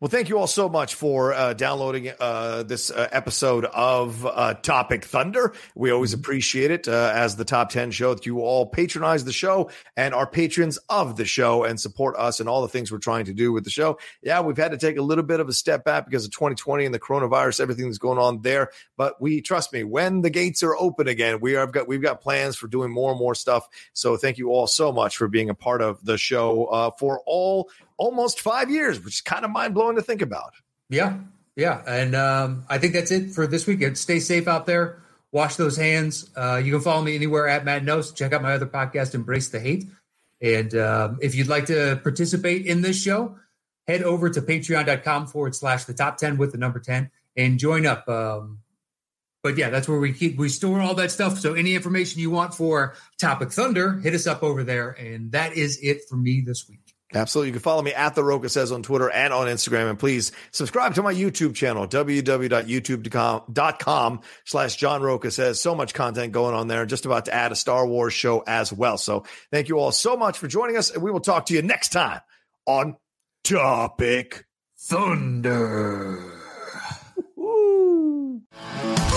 Well 0.00 0.10
thank 0.10 0.28
you 0.28 0.38
all 0.38 0.46
so 0.46 0.68
much 0.68 0.94
for 0.94 1.32
uh, 1.32 1.54
downloading 1.54 2.12
uh, 2.20 2.64
this 2.64 2.90
uh, 2.90 3.08
episode 3.10 3.64
of 3.64 4.26
uh, 4.26 4.54
topic 4.54 5.04
thunder. 5.04 5.54
We 5.74 5.90
always 5.90 6.12
mm-hmm. 6.12 6.20
appreciate 6.20 6.70
it 6.70 6.86
uh, 6.86 7.12
as 7.14 7.36
the 7.36 7.44
top 7.46 7.70
10 7.70 7.90
show 7.90 8.14
that 8.14 8.26
you 8.26 8.40
all 8.40 8.66
patronize 8.66 9.24
the 9.24 9.32
show 9.32 9.70
and 9.96 10.14
are 10.14 10.26
patrons 10.26 10.78
of 10.90 11.16
the 11.16 11.24
show 11.24 11.64
and 11.64 11.80
support 11.80 12.16
us 12.16 12.40
and 12.40 12.48
all 12.48 12.60
the 12.60 12.68
things 12.68 12.92
we're 12.92 12.98
trying 12.98 13.24
to 13.24 13.34
do 13.34 13.52
with 13.52 13.64
the 13.64 13.70
show. 13.70 13.98
Yeah 14.22 14.40
we've 14.42 14.56
had 14.56 14.72
to 14.72 14.78
take 14.78 14.98
a 14.98 15.02
little 15.02 15.24
bit 15.24 15.40
of 15.40 15.48
a 15.48 15.54
step 15.54 15.84
back 15.84 16.04
because 16.04 16.26
of 16.26 16.30
2020 16.32 16.84
and 16.84 16.94
the 16.94 17.00
coronavirus 17.00 17.60
everything 17.60 17.86
that's 17.86 17.98
going 17.98 18.18
on 18.18 18.42
there. 18.42 18.70
But 18.96 19.20
we 19.20 19.40
trust 19.40 19.72
me 19.72 19.82
when 19.82 20.20
the 20.20 20.30
gates 20.30 20.62
are 20.62 20.76
open 20.76 21.08
again 21.08 21.40
we 21.40 21.52
have 21.52 21.72
got 21.72 21.88
we've 21.88 22.02
got 22.02 22.20
plans 22.20 22.56
for 22.56 22.68
doing 22.68 22.92
more 22.92 23.10
and 23.10 23.18
more 23.18 23.34
stuff. 23.34 23.66
So 23.94 24.16
thank 24.16 24.36
you 24.36 24.50
all 24.50 24.58
all 24.58 24.66
so 24.66 24.92
much 24.92 25.16
for 25.16 25.28
being 25.28 25.50
a 25.50 25.54
part 25.54 25.80
of 25.80 26.04
the 26.04 26.18
show 26.18 26.64
uh, 26.64 26.87
for 26.98 27.22
all 27.26 27.70
almost 27.96 28.40
five 28.40 28.70
years, 28.70 29.02
which 29.02 29.14
is 29.14 29.20
kind 29.20 29.44
of 29.44 29.50
mind 29.50 29.74
blowing 29.74 29.96
to 29.96 30.02
think 30.02 30.22
about. 30.22 30.54
Yeah. 30.88 31.18
Yeah. 31.56 31.82
And 31.86 32.14
um, 32.14 32.64
I 32.68 32.78
think 32.78 32.92
that's 32.92 33.10
it 33.10 33.32
for 33.32 33.46
this 33.46 33.66
weekend. 33.66 33.98
Stay 33.98 34.20
safe 34.20 34.46
out 34.46 34.66
there. 34.66 35.02
Wash 35.32 35.56
those 35.56 35.76
hands. 35.76 36.30
Uh, 36.36 36.60
you 36.64 36.72
can 36.72 36.80
follow 36.80 37.02
me 37.02 37.14
anywhere 37.14 37.48
at 37.48 37.64
Matt 37.64 37.82
Knost. 37.82 38.14
Check 38.16 38.32
out 38.32 38.42
my 38.42 38.54
other 38.54 38.66
podcast, 38.66 39.14
Embrace 39.14 39.48
the 39.48 39.60
Hate. 39.60 39.84
And 40.40 40.74
um, 40.74 41.18
if 41.20 41.34
you'd 41.34 41.48
like 41.48 41.66
to 41.66 42.00
participate 42.02 42.64
in 42.64 42.80
this 42.80 43.00
show, 43.00 43.36
head 43.86 44.02
over 44.02 44.30
to 44.30 44.40
patreon.com 44.40 45.26
forward 45.26 45.54
slash 45.54 45.84
the 45.84 45.94
top 45.94 46.16
10 46.16 46.38
with 46.38 46.52
the 46.52 46.58
number 46.58 46.78
10 46.78 47.10
and 47.36 47.58
join 47.58 47.86
up. 47.86 48.08
Um, 48.08 48.60
but 49.48 49.56
yeah, 49.56 49.70
that's 49.70 49.88
where 49.88 49.98
we 49.98 50.12
keep 50.12 50.36
we 50.36 50.50
store 50.50 50.78
all 50.78 50.92
that 50.96 51.10
stuff. 51.10 51.38
So 51.38 51.54
any 51.54 51.74
information 51.74 52.20
you 52.20 52.28
want 52.28 52.52
for 52.52 52.94
Topic 53.18 53.50
Thunder, 53.50 53.94
hit 53.94 54.12
us 54.12 54.26
up 54.26 54.42
over 54.42 54.62
there. 54.62 54.90
And 54.90 55.32
that 55.32 55.54
is 55.54 55.78
it 55.82 56.02
for 56.06 56.16
me 56.16 56.42
this 56.42 56.68
week. 56.68 56.94
Absolutely. 57.14 57.48
You 57.48 57.54
can 57.54 57.62
follow 57.62 57.80
me 57.80 57.94
at 57.94 58.14
The 58.14 58.22
Rocha 58.22 58.50
Says 58.50 58.72
on 58.72 58.82
Twitter 58.82 59.08
and 59.08 59.32
on 59.32 59.46
Instagram. 59.46 59.88
And 59.88 59.98
please 59.98 60.32
subscribe 60.50 60.96
to 60.96 61.02
my 61.02 61.14
YouTube 61.14 61.54
channel, 61.54 61.88
www.youtube.com 61.88 64.20
slash 64.44 64.76
John 64.76 65.00
Rocha 65.00 65.30
Says. 65.30 65.58
So 65.58 65.74
much 65.74 65.94
content 65.94 66.34
going 66.34 66.54
on 66.54 66.68
there. 66.68 66.84
Just 66.84 67.06
about 67.06 67.24
to 67.24 67.32
add 67.32 67.50
a 67.50 67.56
Star 67.56 67.86
Wars 67.86 68.12
show 68.12 68.44
as 68.46 68.70
well. 68.70 68.98
So 68.98 69.24
thank 69.50 69.70
you 69.70 69.78
all 69.78 69.92
so 69.92 70.14
much 70.14 70.36
for 70.36 70.46
joining 70.46 70.76
us. 70.76 70.90
And 70.90 71.02
we 71.02 71.10
will 71.10 71.20
talk 71.20 71.46
to 71.46 71.54
you 71.54 71.62
next 71.62 71.92
time 71.92 72.20
on 72.66 72.98
Topic 73.44 74.44
Thunder. 74.78 76.34